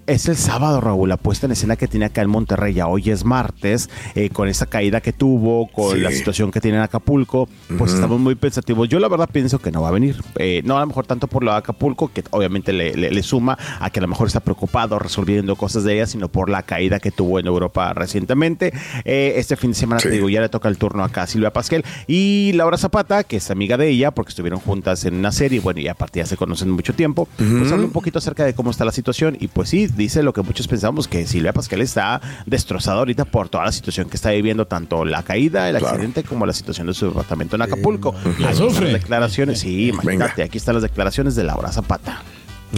es 0.08 0.28
el 0.30 0.38
sábado, 0.38 0.80
Raúl, 0.82 1.10
la 1.10 1.18
puesta 1.18 1.46
en 1.46 1.52
escena 1.52 1.76
que 1.76 1.88
tiene 1.88 2.06
acá 2.06 2.22
en 2.22 2.30
Monterrey. 2.30 2.74
Ya 2.74 2.88
hoy 2.88 3.10
es 3.10 3.26
martes, 3.26 3.90
eh, 4.16 4.30
con 4.30 4.48
esa 4.48 4.66
caída 4.66 5.02
que 5.02 5.12
tuvo, 5.12 5.68
con 5.68 5.96
Sí. 5.96 6.00
la 6.02 6.12
situación 6.12 6.50
que 6.52 6.62
tiene 6.62 6.78
en 6.78 6.84
Acapulco, 6.84 7.50
pues 7.78 7.94
estamos 7.94 8.20
muy 8.20 8.36
pensativos. 8.36 8.88
Yo 8.88 9.00
la 9.00 9.10
verdad 9.10 9.30
pienso 9.32 9.60
que 9.60 9.70
no 9.72 9.82
va 9.82 9.90
a 9.90 9.92
venir. 9.92 10.16
Eh, 10.38 10.62
no 10.64 10.78
a 10.78 10.80
lo 10.82 10.88
mejor 10.88 11.06
tanto 11.06 11.28
por 11.28 11.44
lo 11.44 11.52
de 11.52 11.58
Acapulco, 11.58 12.12
que 12.14 12.24
obviamente 12.32 12.72
le, 12.72 12.94
le- 12.96 13.12
le 13.12 13.24
suma 13.24 13.58
a 13.82 13.90
que 13.90 14.00
a 14.00 14.02
lo 14.02 14.08
mejor 14.08 14.28
está 14.28 14.40
preocupado 14.40 14.98
resolviendo 14.98 15.56
cosas 15.58 15.84
de 15.84 15.96
ella, 15.96 16.08
sino 16.08 16.30
por 16.30 16.50
la 16.50 16.64
caída 16.64 17.00
que 17.00 17.12
tuvo 17.12 17.40
en 17.40 17.48
Europa 17.48 17.94
recientemente. 17.94 18.74
Eh, 19.04 19.34
este 19.36 19.58
fin 19.58 19.72
de 19.72 19.76
semana, 19.76 20.00
Sí. 20.00 20.08
te 20.08 20.14
digo, 20.16 20.30
ya 20.30 20.40
le 20.40 20.48
toca 20.50 20.70
el 20.70 20.78
turno 20.78 21.04
acá 21.04 21.24
a 21.24 21.28
Silvia 21.28 21.52
Pasquel 21.52 21.84
y 22.08 22.54
Laura 22.54 22.78
Zapata, 22.78 23.26
que 23.26 23.38
es 23.38 23.52
amiga 23.52 23.76
de 23.78 23.90
ella, 23.90 24.12
porque 24.12 24.30
estuvieron 24.30 24.60
juntas 24.62 25.04
en 25.06 25.16
una 25.16 25.34
serie, 25.34 25.60
bueno, 25.60 25.82
y 25.82 25.90
aparte 25.90 26.20
ya 26.20 26.26
se 26.26 26.38
conocen 26.38 26.72
mucho 26.72 26.94
tiempo, 26.94 27.28
pues 27.38 27.72
habla 27.74 27.84
un 27.86 27.92
poquito 27.92 28.20
acerca 28.20 28.46
de 28.46 28.54
cómo 28.54 28.72
está 28.72 28.86
la 28.86 28.92
situación 28.94 29.36
y 29.40 29.48
pues 29.50 29.68
sí, 29.70 29.88
dice 29.98 30.24
lo 30.24 30.32
que 30.34 30.42
muchos 30.44 30.68
pensamos, 30.68 31.08
que 31.08 31.26
Silvia 31.28 31.52
Pasquel 31.54 31.82
está 31.82 32.22
destrozada 32.46 33.00
ahorita 33.00 33.26
por 33.26 33.50
toda 33.50 33.66
la 33.66 33.72
situación 33.72 34.10
que 34.10 34.16
está 34.16 34.32
viviendo, 34.32 34.66
tanto 34.68 35.04
la 35.04 35.24
caída, 35.24 35.70
el 35.70 35.78
Claro. 35.78 35.96
accidente, 35.96 36.24
como 36.24 36.46
la 36.46 36.54
situación 36.54 36.88
de 36.88 36.94
su 36.94 37.08
departamento 37.08 37.56
en 37.56 37.64
Acapulco. 37.64 38.16
La 38.40 38.50
Aquí 38.50 38.64
están 38.66 38.84
las 38.86 38.94
declaraciones, 38.94 39.60
sí, 39.60 39.90
imagínate, 39.90 40.34
Venga. 40.38 40.46
aquí 40.46 40.58
están 40.58 40.76
las 40.76 40.84
declaraciones 40.84 41.36
de 41.36 41.44
Laura 41.44 41.72
Zapata. 41.72 42.22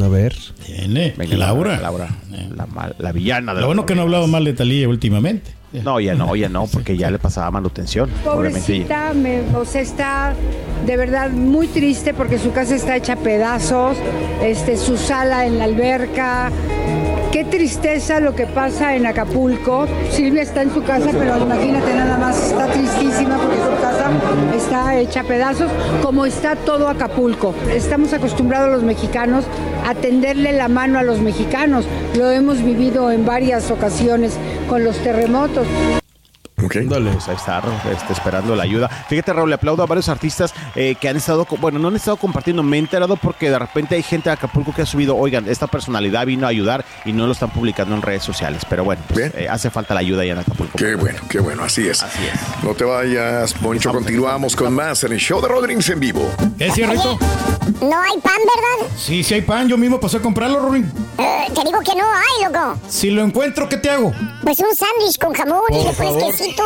A 0.01 0.07
ver. 0.07 0.35
Tiene. 0.65 1.13
Venga, 1.17 1.35
Laura. 1.35 1.79
Laura, 1.81 2.09
la, 2.55 2.67
mal- 2.67 2.95
la 2.99 3.11
villana 3.11 3.53
de 3.55 3.61
Lo 3.61 3.67
bueno 3.67 3.85
que 3.87 3.95
no 3.95 4.01
ha 4.01 4.03
hablado 4.03 4.27
mal 4.27 4.45
de 4.45 4.53
Talía 4.53 4.87
últimamente. 4.87 5.51
No, 5.71 5.99
ya 5.99 6.15
no, 6.15 6.35
ya 6.35 6.49
no, 6.49 6.65
porque 6.67 6.97
ya 6.97 7.11
le 7.11 7.19
pasaba 7.19 7.49
manutención. 7.51 8.09
Obviamente, 8.25 8.59
Pobrecita, 8.59 9.13
me- 9.13 9.41
o 9.55 9.65
sea, 9.65 9.81
está 9.81 10.33
de 10.85 10.97
verdad 10.97 11.29
muy 11.31 11.67
triste 11.67 12.13
porque 12.13 12.39
su 12.39 12.51
casa 12.51 12.75
está 12.75 12.95
hecha 12.95 13.13
a 13.13 13.15
pedazos, 13.17 13.97
este, 14.43 14.77
su 14.77 14.97
sala 14.97 15.45
en 15.45 15.57
la 15.59 15.65
alberca. 15.65 16.51
Qué 17.31 17.43
tristeza 17.43 18.19
lo 18.19 18.33
que 18.33 18.47
pasa 18.47 18.95
en 18.95 19.05
Acapulco. 19.05 19.85
Silvia 20.09 20.41
está 20.41 20.63
en 20.63 20.73
su 20.73 20.83
casa, 20.83 21.11
pero 21.11 21.37
imagínate 21.37 21.93
nada 21.93 22.17
más, 22.17 22.43
está 22.43 22.65
tristísima 22.65 23.37
porque 23.37 23.57
su 23.57 23.81
casa 23.81 24.09
está 24.55 24.97
hecha 24.97 25.21
a 25.21 25.23
pedazos, 25.23 25.71
como 26.01 26.25
está 26.25 26.55
todo 26.55 26.87
Acapulco. 26.89 27.53
Estamos 27.71 28.13
acostumbrados 28.13 28.71
los 28.71 28.81
mexicanos 28.81 29.45
a 29.87 29.93
tenderle 29.93 30.53
la 30.53 30.69
mano 30.69 30.97
a 30.97 31.03
los 31.03 31.19
mexicanos. 31.19 31.85
Lo 32.17 32.31
hemos 32.31 32.63
vivido 32.63 33.11
en 33.11 33.25
varias 33.27 33.69
ocasiones 33.69 34.35
con 34.67 34.83
los 34.83 34.97
terremotos. 34.97 35.67
Ok. 36.69 36.75
Dale. 36.85 37.09
Ahí 37.11 37.35
está, 37.35 37.61
Raúl, 37.61 37.75
este, 37.91 38.13
esperando 38.13 38.55
la 38.55 38.63
ayuda. 38.63 38.87
Fíjate, 39.09 39.33
Raúl, 39.33 39.49
le 39.49 39.55
aplaudo 39.55 39.81
a 39.83 39.85
varios 39.87 40.07
artistas 40.09 40.53
eh, 40.75 40.95
que 40.99 41.09
han 41.09 41.17
estado, 41.17 41.47
bueno, 41.59 41.79
no 41.79 41.87
han 41.87 41.95
estado 41.95 42.17
compartiendo. 42.17 42.61
Me 42.63 42.77
he 42.77 42.79
enterado 42.79 43.15
porque 43.17 43.49
de 43.49 43.57
repente 43.57 43.95
hay 43.95 44.03
gente 44.03 44.29
de 44.29 44.33
Acapulco 44.33 44.73
que 44.73 44.83
ha 44.83 44.85
subido, 44.85 45.15
oigan, 45.17 45.47
esta 45.49 45.67
personalidad 45.67 46.25
vino 46.25 46.45
a 46.45 46.49
ayudar 46.49 46.85
y 47.05 47.11
no 47.13 47.25
lo 47.25 47.31
están 47.31 47.49
publicando 47.49 47.95
en 47.95 48.01
redes 48.01 48.23
sociales. 48.23 48.63
Pero 48.69 48.83
bueno, 48.83 49.01
pues, 49.07 49.33
Bien. 49.33 49.43
eh, 49.45 49.49
hace 49.49 49.69
falta 49.69 49.93
la 49.93 50.01
ayuda 50.01 50.23
ya 50.25 50.33
en 50.33 50.39
Acapulco. 50.39 50.77
Qué 50.77 50.95
bueno, 50.95 51.19
qué 51.29 51.39
bueno, 51.39 51.63
así 51.63 51.87
es. 51.87 52.03
Así 52.03 52.19
es. 52.25 52.63
No 52.63 52.73
te 52.75 52.83
vayas, 52.83 53.53
Poncho. 53.55 53.91
Continuamos 53.91 54.55
con 54.55 54.73
más 54.73 55.03
en 55.03 55.13
el 55.13 55.19
show 55.19 55.41
de 55.41 55.47
Rodríguez 55.47 55.89
en 55.89 55.99
vivo. 55.99 56.29
¿Es 56.59 56.73
cierto? 56.75 57.17
No 57.81 58.01
hay 58.01 58.19
pan, 58.21 58.33
¿verdad? 58.37 58.91
Sí, 58.97 59.23
sí 59.23 59.33
hay 59.35 59.41
pan. 59.41 59.67
Yo 59.67 59.77
mismo 59.77 59.99
pasé 59.99 60.17
a 60.17 60.21
comprarlo, 60.21 60.59
Rorín. 60.59 60.91
Eh, 61.17 61.45
te 61.53 61.63
digo 61.63 61.79
que 61.81 61.95
no 61.95 62.03
hay, 62.05 62.45
loco. 62.45 62.77
Si 62.87 63.09
lo 63.09 63.23
encuentro, 63.23 63.67
¿qué 63.69 63.77
te 63.77 63.89
hago? 63.89 64.11
Pues 64.43 64.59
un 64.59 64.75
sándwich 64.75 65.17
con 65.19 65.33
jamón 65.33 65.61
y 65.71 65.83
le 65.83 65.91
pones 65.93 66.35
quesito. 66.37 66.58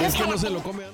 Es 0.00 0.14
que 0.14 0.26
no 0.26 0.38
se 0.38 0.50
lo 0.50 0.62
come. 0.62 0.84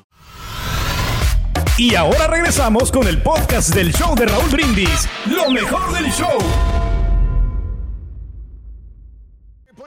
Y 1.76 1.94
ahora 1.96 2.28
regresamos 2.28 2.92
con 2.92 3.08
el 3.08 3.20
podcast 3.20 3.74
del 3.74 3.92
show 3.92 4.14
de 4.14 4.26
Raúl 4.26 4.48
Brindis. 4.50 5.08
Lo 5.26 5.50
mejor 5.50 5.92
del 5.92 6.10
show. 6.12 6.38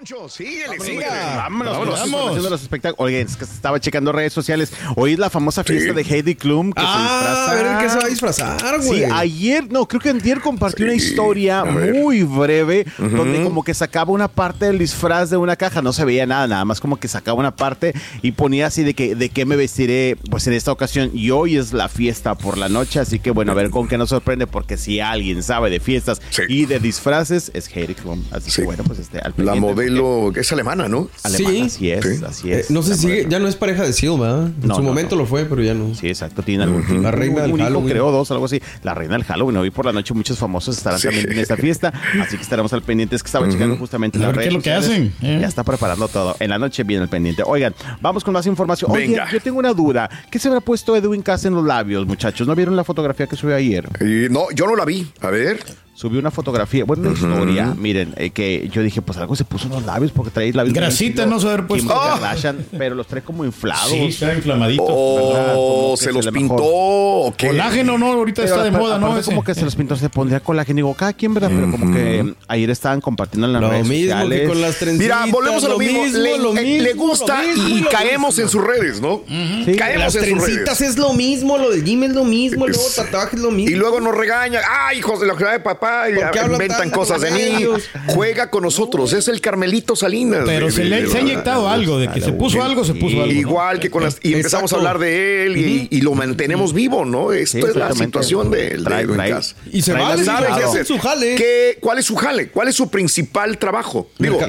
Poncho, 0.09 0.29
síguele, 0.29 0.77
Venga. 0.79 1.35
Vámonos, 1.37 1.99
Vámonos. 1.99 2.43
de 2.43 2.49
los 2.49 2.61
espectáculos. 2.61 3.05
Oigan, 3.07 3.27
es 3.27 3.35
que 3.35 3.43
estaba 3.43 3.79
checando 3.79 4.11
redes 4.11 4.31
sociales. 4.33 4.71
Hoy 4.95 5.13
es 5.13 5.19
la 5.19 5.29
famosa 5.29 5.63
fiesta 5.63 5.89
Sí. 5.89 5.95
de 5.95 6.01
Heidi 6.15 6.35
Klum 6.35 6.71
que 6.71 6.81
Ah, 6.85 6.93
se 6.97 7.03
disfraza. 7.03 7.51
a 7.51 7.55
ver 7.55 7.83
que 7.83 7.89
se 7.89 7.97
va 7.97 8.03
a 8.03 8.07
disfrazar, 8.07 8.77
güey. 8.85 8.99
Sí, 8.99 9.03
ayer, 9.13 9.69
no, 9.71 9.87
creo 9.87 9.99
que 10.01 10.09
ayer 10.09 10.39
compartió 10.41 10.77
Sí, 10.85 10.91
una 10.91 10.95
historia 10.95 11.63
muy 11.65 12.23
breve 12.23 12.85
donde 12.97 13.43
como 13.43 13.63
que 13.63 13.73
sacaba 13.73 14.11
una 14.11 14.27
parte 14.27 14.65
del 14.65 14.77
disfraz 14.79 15.29
de 15.29 15.37
una 15.37 15.55
caja, 15.55 15.81
no 15.81 15.91
se 15.93 16.05
veía 16.05 16.25
nada, 16.25 16.47
nada 16.47 16.65
más 16.65 16.79
como 16.79 16.97
que 16.97 17.07
sacaba 17.07 17.37
una 17.39 17.55
parte 17.55 17.93
y 18.21 18.31
ponía 18.31 18.67
así 18.67 18.83
de 18.83 18.93
que 18.93 19.15
de 19.15 19.29
qué 19.29 19.45
me 19.45 19.55
vestiré 19.55 20.17
pues 20.29 20.47
en 20.47 20.53
esta 20.53 20.71
ocasión 20.71 21.11
y 21.13 21.31
hoy 21.31 21.57
es 21.57 21.73
la 21.73 21.89
fiesta 21.89 22.35
por 22.35 22.57
la 22.57 22.69
noche, 22.69 22.99
así 22.99 23.19
que 23.19 23.31
bueno, 23.31 23.51
a 23.51 23.55
ver 23.55 23.69
con 23.71 23.87
qué 23.87 23.97
nos 23.97 24.09
sorprende 24.09 24.47
porque 24.47 24.77
si 24.77 24.99
alguien 24.99 25.43
sabe 25.43 25.69
de 25.69 25.79
fiestas 25.79 26.21
y 26.47 26.65
de 26.65 26.79
disfraces 26.79 27.51
es 27.53 27.67
Heidi 27.75 27.95
Klum, 27.95 28.23
así 28.31 28.51
Sí. 28.51 28.61
que 28.61 28.65
bueno, 28.65 28.83
pues 28.85 28.99
este 28.99 29.19
al 29.19 29.33
La 29.37 29.53
pendiente, 29.53 29.96
es 30.35 30.51
alemana, 30.51 30.87
¿no? 30.87 31.09
alemana, 31.23 31.55
Sí. 31.55 31.61
así 31.65 31.91
es, 31.91 32.03
Sí. 32.05 32.23
así 32.25 32.51
Eh, 32.51 32.59
es. 32.61 32.71
no 32.71 32.81
sé 32.83 32.89
La 32.91 32.95
si 32.97 33.25
ya 33.29 33.39
no 33.39 33.47
es 33.47 33.55
pareja 33.55 33.83
de 33.83 33.93
Silva. 33.93 34.27
¿eh? 34.47 34.51
En 34.61 34.67
No, 34.67 34.75
su 34.75 34.81
no, 34.81 34.87
momento 34.89 35.15
no. 35.15 35.21
lo 35.23 35.27
fue, 35.27 35.45
pero 35.45 35.61
ya 35.63 35.73
no. 35.73 35.93
Sí, 35.95 36.07
exacto. 36.07 36.41
Tiene 36.43 36.63
algún 36.63 36.85
tipo- 36.85 37.01
La 37.01 37.11
reina 37.11 37.41
del 37.43 37.51
un 37.53 37.59
Halloween. 37.59 37.89
creo, 37.89 38.11
dos, 38.11 38.29
algo 38.31 38.45
así. 38.45 38.61
La 38.83 38.93
reina 38.93 39.13
del 39.13 39.23
Halloween. 39.23 39.57
Hoy 39.57 39.69
por 39.71 39.85
la 39.85 39.93
noche 39.93 40.13
muchos 40.13 40.37
famosos 40.37 40.77
estarán 40.77 40.99
Sí. 40.99 41.07
también 41.07 41.31
en 41.31 41.39
esta 41.39 41.57
fiesta. 41.57 41.93
Así 42.21 42.37
que 42.37 42.43
estaremos 42.43 42.71
al 42.73 42.81
pendiente. 42.81 43.15
Es 43.15 43.23
que 43.23 43.27
estaba 43.27 43.47
checando 43.49 43.75
justamente 43.77 44.17
A 44.17 44.21
las 44.21 44.27
ver 44.29 44.35
qué 44.35 44.39
redes 44.39 44.47
es 44.49 44.53
lo 44.53 44.61
que 44.61 44.71
hacen, 44.73 45.13
¿eh? 45.21 45.37
Ya 45.41 45.47
está 45.47 45.63
preparando 45.63 46.07
todo. 46.07 46.35
En 46.39 46.49
la 46.49 46.59
noche 46.59 46.83
viene 46.83 47.03
el 47.03 47.09
pendiente. 47.09 47.43
Oigan, 47.45 47.73
vamos 48.01 48.23
con 48.23 48.33
más 48.33 48.45
información. 48.45 48.91
Oye, 48.91 49.07
Venga. 49.07 49.27
yo 49.31 49.39
tengo 49.41 49.59
una 49.59 49.73
duda. 49.73 50.09
¿Qué 50.31 50.39
se 50.39 50.47
habrá 50.47 50.61
puesto 50.61 50.95
Edwin 50.95 51.21
Cass 51.21 51.45
en 51.45 51.53
los 51.55 51.65
labios, 51.65 52.05
muchachos? 52.05 52.47
¿No 52.47 52.55
vieron 52.55 52.75
la 52.75 52.83
fotografía 52.83 53.27
que 53.27 53.35
subió 53.35 53.55
ayer? 53.55 53.87
Y 54.01 54.29
no, 54.31 54.49
yo 54.53 54.65
no 54.67 54.75
la 54.75 54.85
vi. 54.85 55.07
A 55.21 55.29
ver. 55.29 55.59
Subió 55.97 56.19
una 56.19 56.29
fotografía, 56.29 56.85
bueno, 56.85 57.09
una 57.09 57.13
historia, 57.17 57.73
miren, 57.75 58.13
eh, 58.17 58.29
que 58.29 58.69
yo 58.71 58.83
dije, 58.83 59.01
pues 59.01 59.17
algo 59.17 59.35
se 59.35 59.45
puso 59.45 59.65
en 59.65 59.71
los 59.73 59.83
labios 59.83 60.11
porque 60.11 60.29
trae 60.29 60.53
labios. 60.53 60.75
Grasita 60.75 61.25
no 61.25 61.39
se 61.39 61.47
haber 61.47 61.65
puesto. 61.65 61.91
Ah. 61.91 62.19
Kardashian, 62.21 62.67
pero 62.77 62.93
los 62.93 63.07
trae 63.07 63.23
como 63.23 63.43
inflados. 63.43 63.89
Sí, 63.89 64.03
está 64.05 64.31
inflamadito. 64.35 64.83
Oh, 64.87 65.95
se 65.97 66.05
se 66.05 66.13
los 66.13 66.27
pintó. 66.27 66.53
¿o 66.59 67.33
qué? 67.35 67.47
Colágeno, 67.47 67.97
¿no? 67.97 68.13
Ahorita 68.13 68.43
Pero 68.43 68.53
está 68.57 68.63
de 68.65 68.77
moda, 68.77 68.99
¿no? 68.99 69.19
como 69.23 69.43
que 69.43 69.55
se 69.55 69.65
los 69.65 69.75
pintó, 69.75 69.95
se 69.95 70.07
pondría 70.09 70.39
colágeno. 70.39 70.75
Digo, 70.77 70.93
cada 70.93 71.13
quien, 71.13 71.33
¿verdad? 71.33 71.49
Pero 71.49 71.71
como 71.71 71.91
que 71.91 72.35
ayer 72.47 72.69
estaban 72.69 73.01
compartiendo 73.01 73.47
en 73.47 73.53
las 73.53 73.61
Lo 73.63 73.69
redes 73.71 73.87
mismo 73.87 74.11
sociales. 74.11 74.41
que 74.41 74.47
con 74.47 74.61
las 74.61 74.75
trencitas. 74.77 75.25
Mira, 75.25 75.31
volvemos 75.31 75.63
a 75.63 75.69
lo, 75.69 75.79
mismo. 75.79 76.05
Le, 76.05 76.37
lo 76.37 76.55
eh, 76.55 76.61
mismo, 76.63 76.83
le 76.83 76.93
gusta 76.93 77.41
lo 77.41 77.47
mismo, 77.47 77.69
y 77.69 77.81
lo 77.81 77.89
caemos 77.89 78.35
mismo. 78.37 78.43
en 78.43 78.49
sus 78.49 78.63
redes, 78.63 79.01
¿no? 79.01 79.23
Sí. 79.65 79.75
Caemos 79.75 80.13
Las 80.13 80.15
en 80.15 80.21
sus 80.35 80.43
trencitas 80.43 80.79
redes. 80.79 80.91
es 80.93 80.99
lo 80.99 81.13
mismo, 81.13 81.57
lo 81.57 81.71
del 81.71 81.83
gym 81.83 82.03
es 82.03 82.11
lo 82.11 82.23
mismo, 82.23 82.67
el 82.67 82.73
nuevo 82.73 82.87
Es- 82.87 82.95
tatuaje 82.97 83.35
es 83.35 83.41
lo 83.41 83.49
mismo. 83.49 83.71
Y 83.71 83.73
luego 83.79 83.99
nos 83.99 84.15
regañan. 84.15 84.61
¡Ay, 84.69 84.99
hijos 84.99 85.19
de 85.19 85.25
la 85.25 85.33
de 85.33 85.59
papá! 85.59 85.86
Y 86.09 86.15
¿Por 86.15 86.31
qué 86.31 86.39
hablan 86.39 86.53
inventan 86.61 86.89
cosas 86.89 87.21
de 87.21 87.31
mí. 87.31 87.65
Juega 88.07 88.49
con 88.49 88.63
nosotros. 88.63 89.13
Es 89.13 89.27
el 89.27 89.41
Carmelito 89.41 89.95
Salinas. 89.95 90.43
Pero 90.45 90.67
de- 90.67 90.71
se, 90.71 90.83
de- 90.83 90.89
le, 90.89 91.01
de- 91.03 91.07
se 91.09 91.17
ha 91.17 91.21
inyectado 91.21 91.67
algo, 91.69 91.99
de 91.99 92.09
que 92.09 92.21
se 92.21 92.31
puso 92.33 92.63
algo, 92.63 92.83
se 92.83 92.93
puso 92.93 93.17
algo. 93.21 93.27
¿no? 93.27 93.31
Igual 93.39 93.79
que 93.79 93.89
con 93.89 94.03
las. 94.03 94.17
Y 94.21 94.33
empezamos 94.33 94.71
a 94.73 94.75
hablar 94.77 94.99
de 94.99 95.45
él 95.45 95.57
y, 95.57 95.87
y 95.91 96.01
lo 96.01 96.13
mantenemos 96.13 96.73
vivo, 96.73 97.05
¿no? 97.05 97.31
Esto 97.31 97.57
Sí, 97.59 97.63
es 97.69 97.75
la 97.75 97.91
situación 97.93 98.51
de, 98.51 98.69
de 98.71 98.77
Trae- 98.79 99.01
Edwin 99.03 99.17
trae- 99.17 99.29
Cass. 99.31 99.55
Y 99.71 99.81
se 99.81 99.91
trae 99.91 100.03
va 100.03 100.13
a 100.13 100.83
su 100.85 100.97
jale. 100.99 101.35
¿Qué- 101.35 101.77
¿Cuál 101.81 101.99
es 101.99 102.05
su 102.05 102.15
jale? 102.15 102.49
¿Cuál 102.49 102.67
es 102.67 102.75
su 102.75 102.89
principal 102.89 103.57
trabajo? 103.57 104.09
Digo, 104.19 104.39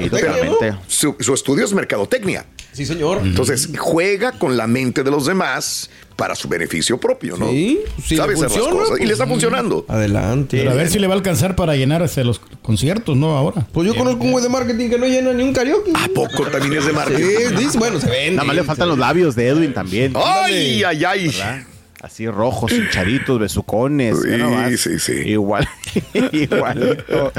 su 0.88 1.34
estudio 1.34 1.64
es 1.64 1.72
mercadotecnia. 1.72 2.44
Sí, 2.72 2.86
señor. 2.86 3.20
Entonces, 3.22 3.68
juega 3.76 4.32
con 4.32 4.56
la 4.56 4.66
mente 4.66 5.02
de 5.02 5.10
los 5.10 5.26
demás 5.26 5.90
para 6.18 6.34
su 6.34 6.48
beneficio 6.48 6.98
propio, 6.98 7.36
¿no? 7.36 7.48
Sí, 7.48 7.78
sí, 8.04 8.16
Sabe 8.16 8.34
le 8.34 8.44
hacer 8.44 8.60
las 8.60 8.74
cosas. 8.74 9.00
Y 9.00 9.06
le 9.06 9.12
está 9.12 9.24
pues, 9.24 9.34
funcionando. 9.34 9.86
Adelante. 9.86 10.58
Pero 10.58 10.72
a 10.72 10.74
ver 10.74 10.90
si 10.90 10.98
le 10.98 11.06
va 11.06 11.14
a 11.14 11.16
alcanzar 11.16 11.54
para 11.54 11.76
llenar 11.76 12.02
hasta 12.02 12.24
los 12.24 12.40
conciertos, 12.60 13.16
¿no? 13.16 13.36
Ahora. 13.36 13.68
Pues 13.72 13.86
yo 13.86 13.94
conozco 13.94 14.24
un 14.24 14.32
güey 14.32 14.42
de 14.42 14.50
marketing 14.50 14.90
que 14.90 14.98
no 14.98 15.06
llena 15.06 15.32
ni 15.32 15.44
un 15.44 15.52
karaoke. 15.52 15.92
¿A 15.94 16.08
poco 16.08 16.44
también 16.46 16.76
es 16.76 16.84
de 16.86 16.90
Sí, 16.90 16.96
marketing? 16.96 17.56
dice, 17.56 17.78
bueno, 17.78 18.00
se 18.00 18.10
ven. 18.10 18.34
Nada 18.34 18.46
más 18.48 18.56
le 18.56 18.64
faltan 18.64 18.88
los 18.88 18.98
labios 18.98 19.36
de 19.36 19.46
Edwin 19.46 19.72
también. 19.72 20.12
¡Ay, 20.16 20.82
ay, 20.82 21.04
ay! 21.04 21.26
¿verdad? 21.28 21.62
Así 22.02 22.28
rojos, 22.28 22.72
hinchaditos, 22.72 23.38
besucones. 23.38 24.16
Sí, 24.20 24.76
sí, 24.76 24.98
sí. 24.98 25.12
Igual, 25.30 25.68
igualito. 26.32 27.32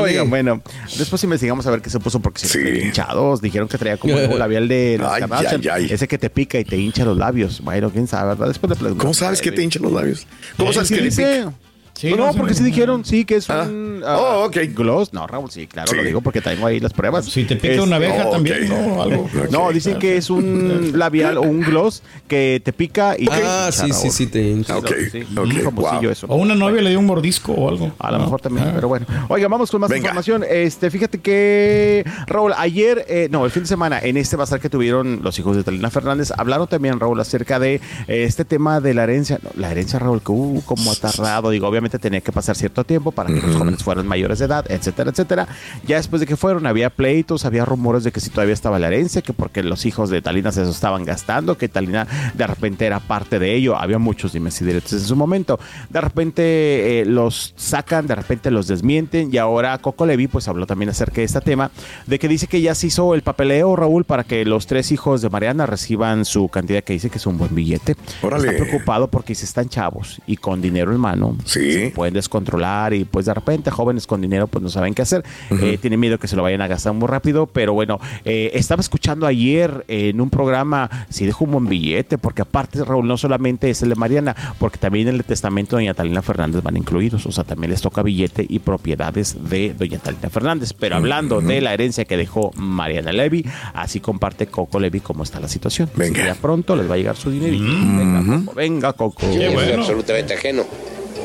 Oigan, 0.00 0.30
bueno, 0.30 0.62
después 0.98 1.22
investigamos 1.24 1.66
a 1.66 1.70
ver 1.70 1.80
qué 1.82 1.90
se 1.90 1.98
puso 2.00 2.20
porque 2.20 2.40
se 2.40 2.46
Sí. 2.48 2.86
hinchados. 2.86 3.40
Dijeron 3.40 3.68
que 3.68 3.78
traía 3.78 3.96
como 3.96 4.16
el 4.18 4.38
labial 4.38 4.68
de 4.68 4.98
las 4.98 5.12
Ay, 5.12 5.20
Kardashian. 5.20 5.60
ay, 5.62 5.68
ay. 5.72 5.88
Ese 5.90 6.08
que 6.08 6.18
te 6.18 6.30
pica 6.30 6.58
y 6.58 6.64
te 6.64 6.76
hincha 6.76 7.04
los 7.04 7.16
labios. 7.16 7.60
Bueno, 7.60 7.90
quién 7.90 8.06
sabe, 8.06 8.30
¿verdad? 8.30 8.48
Después 8.48 8.70
preguntamos 8.78 9.02
¿Cómo 9.02 9.14
sabes 9.14 9.40
que 9.40 9.52
te 9.52 9.62
hinchan 9.62 9.82
los 9.82 9.92
labios? 9.92 10.26
¿Cómo 10.56 10.72
sabes 10.72 10.88
que 10.90 11.00
dice, 11.00 11.42
pica? 11.44 11.52
Sí, 11.96 12.10
no, 12.10 12.26
no 12.26 12.32
porque 12.34 12.52
sí 12.54 12.62
dijeron, 12.62 13.04
sí, 13.04 13.24
que 13.24 13.36
es 13.36 13.48
Ah. 13.48 13.62
un 13.66 14.02
Oh, 14.06 14.44
ok. 14.46 14.56
gloss. 14.74 15.12
No, 15.12 15.26
Raúl, 15.26 15.50
sí, 15.50 15.66
claro, 15.66 15.90
Sí. 15.90 15.96
lo 15.96 16.02
digo 16.04 16.20
porque 16.20 16.40
tengo 16.42 16.66
ahí 16.66 16.78
las 16.78 16.92
pruebas. 16.92 17.24
Si 17.24 17.44
te 17.44 17.56
pica 17.56 17.74
Es- 17.74 17.80
una 17.80 17.96
abeja 17.96 18.26
oh, 18.26 18.30
también, 18.30 18.70
ok. 18.70 18.78
¿no? 18.78 19.02
Algo. 19.02 19.30
No, 19.50 19.64
Ok. 19.66 19.72
dicen 19.72 19.98
que 19.98 20.16
es 20.16 20.28
un 20.30 20.92
labial 20.94 21.38
o 21.38 21.42
un 21.42 21.60
gloss 21.62 22.02
que 22.28 22.60
te 22.64 22.72
pica 22.72 23.16
y 23.18 23.24
te 23.26 23.32
Ah, 23.32 23.66
hincha, 23.68 23.72
sí, 23.72 23.92
sí, 23.92 24.00
Raúl. 24.02 24.12
sí, 24.12 24.26
te. 24.26 24.54
Ok, 24.74 24.88
Sí, 25.10 25.22
ok, 25.22 25.44
un 25.44 25.62
famosillo 25.62 26.00
wow. 26.02 26.10
eso. 26.10 26.26
O 26.28 26.36
una 26.36 26.54
novia 26.54 26.82
le 26.82 26.90
dio 26.90 26.98
un 26.98 27.06
mordisco 27.06 27.52
o 27.52 27.68
algo. 27.68 27.92
A 27.98 28.10
lo 28.10 28.18
¿no? 28.18 28.24
mejor 28.24 28.40
también, 28.42 28.68
Ah. 28.68 28.72
pero 28.74 28.88
bueno. 28.88 29.06
Oiga, 29.28 29.48
vamos 29.48 29.70
con 29.70 29.80
más 29.80 29.88
Venga. 29.90 30.00
información. 30.08 30.44
Este, 30.48 30.90
fíjate 30.90 31.18
que, 31.20 32.04
Raúl, 32.26 32.52
ayer, 32.56 33.04
eh, 33.08 33.28
no, 33.30 33.44
el 33.44 33.50
fin 33.50 33.62
de 33.62 33.68
semana, 33.68 33.98
en 34.00 34.16
este 34.16 34.36
bazar 34.36 34.60
que 34.60 34.68
tuvieron 34.68 35.20
los 35.22 35.38
hijos 35.38 35.56
de 35.56 35.64
Talina 35.64 35.90
Fernández, 35.90 36.32
hablaron 36.36 36.66
también, 36.68 37.00
Raúl, 37.00 37.18
acerca 37.20 37.58
de 37.58 37.76
eh, 37.76 37.80
este 38.24 38.44
tema 38.44 38.80
de 38.80 38.92
la 38.94 39.04
herencia. 39.04 39.38
No, 39.42 39.50
la 39.56 39.70
herencia, 39.70 39.98
Raúl, 39.98 40.20
que 40.22 40.32
hubo 40.32 40.60
como 40.62 40.90
atarrado. 40.92 41.50
Digo, 41.50 41.66
tenía 41.88 42.20
que 42.20 42.32
pasar 42.32 42.56
cierto 42.56 42.84
tiempo 42.84 43.12
para 43.12 43.28
que 43.32 43.40
los 43.40 43.56
jóvenes 43.56 43.82
fueran 43.82 44.06
mayores 44.06 44.38
de 44.38 44.46
edad, 44.46 44.64
etcétera, 44.68 45.10
etcétera. 45.10 45.48
Ya 45.86 45.96
después 45.96 46.20
de 46.20 46.26
que 46.26 46.36
fueron, 46.36 46.66
había 46.66 46.90
pleitos, 46.90 47.44
había 47.44 47.64
rumores 47.64 48.04
de 48.04 48.12
que 48.12 48.20
si 48.20 48.30
todavía 48.30 48.54
estaba 48.54 48.78
la 48.78 48.88
herencia, 48.88 49.22
que 49.22 49.32
porque 49.32 49.62
los 49.62 49.86
hijos 49.86 50.10
de 50.10 50.22
Talina 50.22 50.52
se 50.52 50.68
estaban 50.68 51.04
gastando, 51.04 51.56
que 51.56 51.68
Talina 51.68 52.06
de 52.34 52.46
repente 52.46 52.86
era 52.86 53.00
parte 53.00 53.38
de 53.38 53.54
ello. 53.54 53.76
Había 53.76 53.98
muchos 53.98 54.32
dimes 54.32 54.60
y 54.60 54.64
diretes 54.64 54.92
en 54.92 55.00
su 55.00 55.16
momento. 55.16 55.58
De 55.90 56.00
repente 56.00 57.00
eh, 57.00 57.04
los 57.06 57.54
sacan, 57.56 58.06
de 58.06 58.14
repente 58.14 58.50
los 58.50 58.66
desmienten 58.66 59.32
y 59.32 59.38
ahora 59.38 59.78
Coco 59.78 60.06
Levi 60.06 60.26
pues 60.28 60.48
habló 60.48 60.66
también 60.66 60.90
acerca 60.90 61.16
de 61.16 61.24
este 61.24 61.40
tema, 61.40 61.70
de 62.06 62.18
que 62.18 62.28
dice 62.28 62.46
que 62.46 62.60
ya 62.60 62.74
se 62.74 62.88
hizo 62.88 63.14
el 63.14 63.22
papeleo, 63.22 63.76
Raúl, 63.76 64.04
para 64.04 64.24
que 64.24 64.44
los 64.44 64.66
tres 64.66 64.92
hijos 64.92 65.22
de 65.22 65.30
Mariana 65.30 65.66
reciban 65.66 66.24
su 66.24 66.48
cantidad 66.48 66.82
que 66.82 66.92
dice 66.92 67.10
que 67.10 67.18
es 67.18 67.26
un 67.26 67.38
buen 67.38 67.54
billete. 67.54 67.96
Órale. 68.22 68.48
Está 68.50 68.64
preocupado 68.64 69.08
porque 69.08 69.34
si 69.34 69.44
están 69.44 69.68
chavos 69.68 70.20
y 70.26 70.36
con 70.36 70.60
dinero 70.60 70.92
en 70.92 71.00
mano, 71.00 71.36
Sí. 71.44 71.75
Se 71.76 71.90
pueden 71.90 72.14
descontrolar 72.14 72.94
y 72.94 73.04
pues 73.04 73.26
de 73.26 73.34
repente 73.34 73.70
jóvenes 73.70 74.06
con 74.06 74.20
dinero 74.20 74.46
pues 74.46 74.62
no 74.62 74.68
saben 74.68 74.94
qué 74.94 75.02
hacer. 75.02 75.24
Eh, 75.50 75.78
tienen 75.80 76.00
miedo 76.00 76.18
que 76.18 76.28
se 76.28 76.36
lo 76.36 76.42
vayan 76.42 76.60
a 76.62 76.66
gastar 76.66 76.92
muy 76.92 77.08
rápido, 77.08 77.46
pero 77.46 77.72
bueno, 77.72 78.00
eh, 78.24 78.50
estaba 78.54 78.80
escuchando 78.80 79.26
ayer 79.26 79.84
en 79.88 80.20
un 80.20 80.30
programa, 80.30 80.90
si 81.08 81.26
dejo 81.26 81.44
un 81.44 81.52
buen 81.52 81.66
billete, 81.66 82.18
porque 82.18 82.42
aparte 82.42 82.84
Raúl 82.84 83.06
no 83.06 83.16
solamente 83.16 83.70
es 83.70 83.82
el 83.82 83.90
de 83.90 83.94
Mariana, 83.94 84.34
porque 84.58 84.78
también 84.78 85.08
en 85.08 85.16
el 85.16 85.24
testamento 85.24 85.76
de 85.76 85.82
doña 85.82 85.94
Talina 85.94 86.22
Fernández 86.22 86.62
van 86.62 86.76
incluidos, 86.76 87.26
o 87.26 87.32
sea, 87.32 87.44
también 87.44 87.70
les 87.70 87.80
toca 87.80 88.02
billete 88.02 88.46
y 88.48 88.58
propiedades 88.58 89.36
de 89.48 89.74
doña 89.74 89.98
Talina 89.98 90.30
Fernández. 90.30 90.72
Pero 90.72 90.96
hablando 90.96 91.40
de 91.40 91.60
la 91.60 91.74
herencia 91.74 92.04
que 92.04 92.16
dejó 92.16 92.52
Mariana 92.56 93.12
Levy, 93.12 93.44
así 93.74 94.00
comparte 94.00 94.46
Coco 94.46 94.80
Levy 94.80 95.00
cómo 95.00 95.22
está 95.22 95.40
la 95.40 95.48
situación. 95.48 95.90
Venga. 95.94 96.24
Ya 96.24 96.34
pronto 96.34 96.76
les 96.76 96.88
va 96.90 96.94
a 96.94 96.96
llegar 96.96 97.16
su 97.16 97.30
dinerito. 97.30 97.64
Venga, 97.64 98.22
Coco, 98.22 98.54
venga, 98.54 98.92
Coco. 98.92 99.26
Bueno. 99.26 99.80
absolutamente 99.80 100.34
ajeno, 100.34 100.64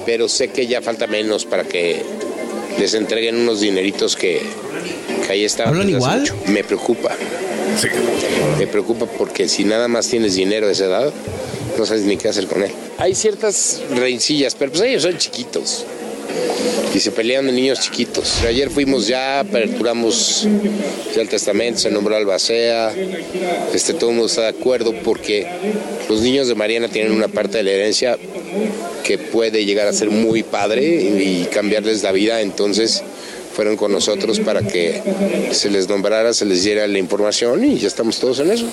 pero 0.06 0.28
sé 0.30 0.50
que 0.50 0.68
ya 0.68 0.82
falta 0.82 1.08
menos 1.08 1.46
para 1.46 1.64
que 1.64 2.02
les 2.80 2.94
entreguen 2.94 3.36
unos 3.38 3.60
dineritos 3.62 4.16
que, 4.16 4.42
que 5.26 5.32
ahí 5.32 5.44
estaban. 5.46 5.74
¿Hablan 5.74 5.90
igual? 5.90 6.20
mucho. 6.22 6.36
Me 6.48 6.64
preocupa, 6.64 7.16
Sí. 7.80 7.88
me 8.60 8.68
preocupa 8.68 9.06
porque 9.06 9.48
si 9.48 9.64
nada 9.64 9.88
más 9.88 10.08
tienes 10.08 10.36
dinero 10.36 10.68
de 10.68 10.74
esa 10.74 10.86
edad, 10.86 11.14
no 11.78 11.86
sabes 11.86 12.04
ni 12.04 12.18
qué 12.18 12.28
hacer 12.30 12.48
con 12.48 12.64
él. 12.64 12.72
Hay 12.98 13.16
ciertas 13.16 13.82
rencillas, 13.96 14.56
pero 14.56 14.72
pues 14.72 14.84
ellos 14.84 15.04
son 15.04 15.18
chiquitos. 15.18 15.86
Y 16.94 17.00
se 17.00 17.12
pelean 17.12 17.46
de 17.46 17.54
niños 17.54 17.80
chiquitos. 17.80 18.42
Ayer 18.44 18.70
fuimos 18.70 19.08
ya, 19.08 19.40
aperturamos 19.40 20.46
ya 21.16 21.22
el 21.22 21.30
testamento, 21.30 21.80
se 21.80 21.90
nombró 21.92 22.16
albacea, 22.16 22.94
este, 23.74 23.94
todo 23.94 24.10
el 24.10 24.16
mundo 24.18 24.28
está 24.30 24.42
de 24.44 24.48
acuerdo 24.50 24.94
porque 25.04 25.48
los 26.10 26.22
niños 26.22 26.48
de 26.50 26.56
Mariana 26.56 26.90
tienen 26.90 27.14
una 27.14 27.28
parte 27.30 27.58
de 27.58 27.64
la 27.64 27.72
herencia 27.72 28.18
que 29.04 29.18
puede 29.18 29.66
llegar 29.66 29.88
a 29.88 29.94
ser 29.94 30.10
muy 30.10 30.44
padre 30.44 30.84
y, 30.84 31.48
cambiarles 31.52 32.04
la 32.04 32.12
vida, 32.12 32.42
entonces 32.42 33.04
fueron 33.54 33.76
con 33.76 33.92
nosotros 33.92 34.40
para 34.40 34.62
que 34.62 35.02
se 35.52 35.70
les 35.70 35.90
nombrara, 35.90 36.34
se 36.34 36.46
les 36.46 36.64
diera 36.64 36.88
la 36.88 36.98
información 36.98 37.64
y 37.64 37.78
ya 37.78 37.88
estamos 37.88 38.20
todos 38.20 38.40
en 38.40 38.52
eso. 38.52 38.66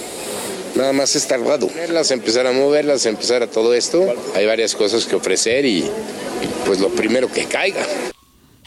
Nada 0.77 0.93
más 0.93 1.17
es 1.17 1.27
tardado. 1.27 1.69
Empezar 2.11 2.47
a 2.47 2.53
moverlas, 2.53 3.05
empezar 3.07 3.43
a 3.43 3.49
todo 3.49 3.75
esto. 3.75 4.14
Hay 4.37 4.47
varias 4.47 4.77
cosas 4.77 5.07
que 5.07 5.17
ofrecer 5.17 5.64
y 5.64 5.85
pues 6.64 6.79
lo 6.79 6.88
primero 6.91 7.31
que 7.31 7.45
caiga. 7.47 7.85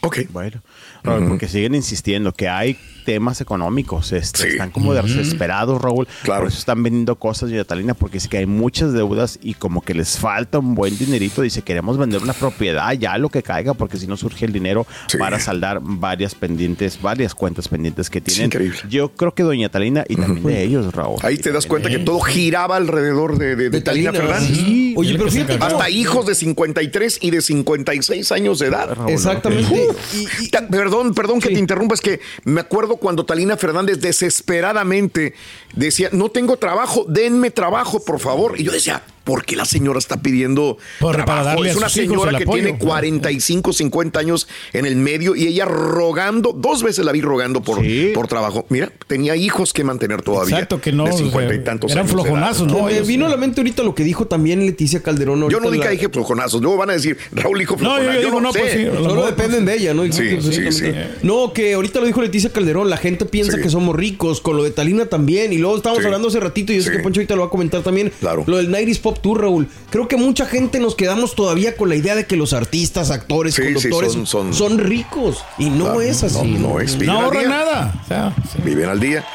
Ok. 0.02 0.20
Bueno, 0.32 0.62
Raúl, 1.04 1.28
porque 1.28 1.48
siguen 1.48 1.76
insistiendo 1.76 2.34
que 2.34 2.50
hay 2.50 2.78
temas 3.04 3.42
económicos, 3.42 4.12
este, 4.12 4.42
Sí. 4.44 4.48
están 4.50 4.72
como 4.72 4.94
desesperados, 4.94 5.82
Raúl. 5.82 6.08
Claro. 6.24 6.42
Por 6.42 6.50
eso 6.50 6.60
están 6.60 6.84
vendiendo 6.84 7.16
cosas, 7.18 7.50
doña 7.50 7.64
Talina, 7.64 7.94
porque 7.94 8.16
dice 8.18 8.30
que 8.30 8.38
hay 8.38 8.46
muchas 8.46 8.94
deudas 8.94 9.40
y 9.42 9.54
como 9.56 9.82
que 9.82 9.94
les 9.94 10.18
falta 10.18 10.60
un 10.60 10.76
buen 10.76 10.98
dinerito. 10.98 11.42
Dice, 11.42 11.62
queremos 11.62 11.98
vender 11.98 12.22
una 12.22 12.34
propiedad, 12.34 12.92
ya 12.94 13.18
lo 13.18 13.30
que 13.30 13.44
caiga, 13.44 13.74
porque 13.74 13.98
si 13.98 14.08
no 14.08 14.18
surge 14.18 14.46
el 14.46 14.54
dinero 14.54 14.86
Sí. 15.08 15.18
para 15.18 15.40
saldar 15.40 15.80
varias 15.82 16.36
pendientes, 16.36 17.02
varias 17.02 17.36
cuentas 17.36 17.68
pendientes 17.68 18.10
que 18.10 18.22
tienen. 18.22 18.46
increíble. 18.46 18.78
Yo 18.90 19.10
creo 19.10 19.34
que 19.34 19.44
doña 19.44 19.70
Talina 19.70 20.04
y 20.08 20.16
también 20.16 20.46
de 20.46 20.64
ellos, 20.64 20.94
Raúl. 20.94 21.20
Ahí 21.24 21.38
te 21.38 21.52
das 21.52 21.66
cuenta 21.66 21.90
que 21.90 22.00
todo 22.00 22.20
giraba 22.22 22.76
alrededor 22.78 23.38
de, 23.38 23.56
de, 23.56 23.64
de 23.64 23.70
De 23.70 23.82
Talina 23.82 24.12
Talina, 24.12 24.34
Fernández. 24.36 24.58
sí. 24.58 24.94
Oye, 24.98 25.18
pero 25.18 25.32
fíjate 25.32 25.58
Hasta 25.60 25.90
hijos 25.90 26.26
de 26.26 26.36
53 26.36 27.20
y 27.22 27.32
de 27.32 27.42
56 27.42 28.32
años 28.32 28.60
de 28.60 28.68
edad. 28.68 28.90
Raúl, 28.94 29.06
¿no? 29.06 29.10
Exactamente. 29.10 29.88
Y- 30.14 30.50
perdón, 30.70 31.14
perdón 31.14 31.40
que 31.40 31.50
te 31.50 31.60
interrumpa, 31.60 31.96
es 31.96 32.02
que 32.02 32.20
me 32.44 32.62
acuerdo 32.62 32.91
cuando 32.98 33.26
Talina 33.26 33.58
Fernández 33.58 34.00
desesperadamente 34.00 35.34
decía, 35.76 36.10
no 36.12 36.30
tengo 36.30 36.58
trabajo, 36.58 37.06
denme 37.08 37.52
trabajo, 37.52 38.04
por 38.04 38.20
favor. 38.20 38.60
Y 38.60 38.64
yo 38.64 38.72
decía, 38.72 39.04
¿por 39.24 39.46
qué 39.46 39.56
la 39.56 39.66
señora 39.66 40.00
está 40.00 40.22
pidiendo 40.22 40.78
Por- 41.00 41.14
para 41.26 41.26
trabajo? 41.44 41.66
Es 41.66 41.76
una 41.76 41.90
señora 41.90 42.38
que 42.38 42.44
apoyo. 42.44 42.64
tiene 42.64 42.78
45, 42.80 43.74
50 43.74 44.20
años 44.20 44.48
en 44.74 44.86
el 44.86 44.96
medio 44.96 45.36
y 45.36 45.48
ella 45.48 45.66
rogando, 45.66 46.54
dos 46.54 46.84
veces 46.84 47.06
la 47.06 47.12
vi 47.12 47.22
rogando 47.22 47.62
por, 47.62 47.82
Sí. 47.82 48.12
por 48.14 48.28
trabajo. 48.28 48.66
Mira, 48.70 48.92
tenía 49.08 49.36
hijos 49.36 49.74
que 49.74 49.84
mantener 49.84 50.22
todavía. 50.22 50.56
Exacto, 50.56 50.82
que 50.82 50.92
no. 50.92 51.06
De 51.06 51.12
o 51.12 51.18
50 51.18 51.54
y 51.54 51.58
sea, 51.58 51.64
tantos 51.64 51.92
eran 51.92 52.06
años 52.06 52.16
de 52.16 52.22
edad. 52.22 52.28
flojonazos, 52.30 52.68
¿no? 52.68 52.84
Me 52.86 53.02
vino 53.02 53.26
a 53.26 53.30
la 53.30 53.38
mente 53.38 53.62
ahorita 53.62 53.84
lo 53.84 53.96
que 53.96 54.04
dijo 54.04 54.26
también 54.28 54.66
Leticia 54.66 55.02
Calderón. 55.02 55.50
Yo 55.50 55.60
no 55.60 55.72
dije 55.72 55.84
la- 55.86 55.92
que 55.92 55.98
dije 55.98 56.10
flojonazos, 56.10 56.62
luego 56.62 56.78
van 56.78 56.90
a 56.90 56.94
decir, 56.94 57.18
Raúl 57.32 57.60
dijo 57.60 57.76
No, 57.76 57.82
yo, 57.82 57.86
flojonazos. 58.04 58.16
yo 58.22 58.26
digo, 58.28 58.42
no, 58.42 58.54
sé. 58.54 58.60
pues 58.60 58.74
sí. 58.74 58.82
a 58.86 58.92
lo 58.92 59.04
Solo 59.12 59.26
dependen 59.26 59.66
de 59.66 59.76
ella, 59.76 59.94
¿no? 59.94 60.04
Sí, 60.12 60.42
sí, 60.42 60.72
sí. 60.72 60.86
No, 61.24 61.54
que 61.54 61.74
ahorita 61.74 62.00
lo 62.00 62.06
dijo 62.06 62.22
Leticia 62.22 62.50
Calderón, 62.52 62.90
la 62.90 62.98
gente 62.98 63.26
piensa 63.26 63.58
Sí. 63.58 63.64
que 63.64 63.70
somos 63.70 63.96
ricos, 63.96 64.42
con 64.42 64.58
lo 64.58 64.64
de 64.64 64.72
Talina 64.72 65.06
también, 65.06 65.54
y 65.54 65.58
luego 65.58 65.78
estábamos 65.78 66.02
Sí. 66.02 66.06
hablando 66.08 66.28
hace 66.28 66.40
ratito, 66.40 66.72
y 66.74 66.78
yo 66.78 66.82
sé 66.84 66.90
Sí. 66.92 66.98
que 66.98 67.04
Poncho 67.04 67.20
ahorita 67.20 67.36
lo 67.36 67.42
va 67.42 67.48
a 67.48 67.50
comentar 67.50 67.82
también, 67.82 68.12
Claro. 68.20 68.44
lo 68.48 68.58
del 68.58 68.70
90s 68.72 69.00
Pop 69.00 69.11
Tour, 69.20 69.42
Raúl. 69.42 69.68
Creo 69.90 70.08
que 70.08 70.18
mucha 70.18 70.46
gente 70.46 70.80
nos 70.80 70.96
quedamos 70.96 71.36
todavía 71.36 71.76
con 71.76 71.90
la 71.90 71.96
idea 71.96 72.16
de 72.16 72.26
que 72.26 72.36
los 72.36 72.54
artistas, 72.54 73.12
actores, 73.12 73.56
Sí, 73.56 73.62
sí, 73.64 73.74
conductores 73.74 74.14
son- 74.14 74.28
son, 74.28 74.54
son- 74.54 74.78
ricos, 74.80 75.44
y 75.58 75.70
no 75.70 75.86
Claro, 75.86 76.02
es 76.02 76.24
así. 76.24 76.48
No, 76.52 76.70
no 76.70 76.80
es. 76.80 76.98
No 76.98 77.20
ahorra 77.22 77.44
nada. 77.44 78.02
O 78.04 78.08
sea, 78.08 78.34
sí. 78.52 78.62
Viven 78.64 78.90
al 78.90 79.00
día. 79.00 79.26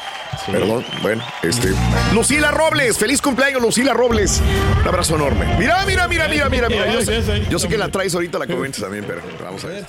Perdón, 0.51 0.85
bueno, 1.01 1.23
este. 1.41 1.69
Lucila 2.13 2.51
Robles, 2.51 2.97
feliz 2.97 3.21
cumpleaños, 3.21 3.61
Lucila 3.61 3.93
Robles. 3.93 4.41
Un 4.81 4.87
abrazo 4.87 5.15
enorme. 5.15 5.45
Mira, 5.57 5.83
mira, 5.85 6.07
mira, 6.07 6.27
mira, 6.27 6.47
mira, 6.49 6.69
mira. 6.69 6.93
Yo 6.93 7.01
sé, 7.01 7.45
yo 7.49 7.59
sé 7.59 7.67
que 7.67 7.77
la 7.77 7.89
traes 7.89 8.13
ahorita, 8.13 8.37
la 8.37 8.45
comentas 8.47 8.81
también, 8.81 9.03
pero 9.07 9.21
vamos 9.43 9.63
a 9.63 9.67
ver. 9.67 9.85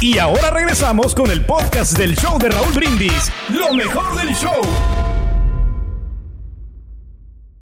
Y 0.00 0.18
ahora 0.18 0.50
regresamos 0.50 1.14
con 1.14 1.30
el 1.30 1.44
podcast 1.44 1.96
del 1.98 2.16
show 2.16 2.38
de 2.38 2.48
Raúl 2.50 2.72
Brindis. 2.72 3.30
Lo 3.50 3.72
mejor 3.74 4.16
del 4.16 4.34
show. 4.34 4.60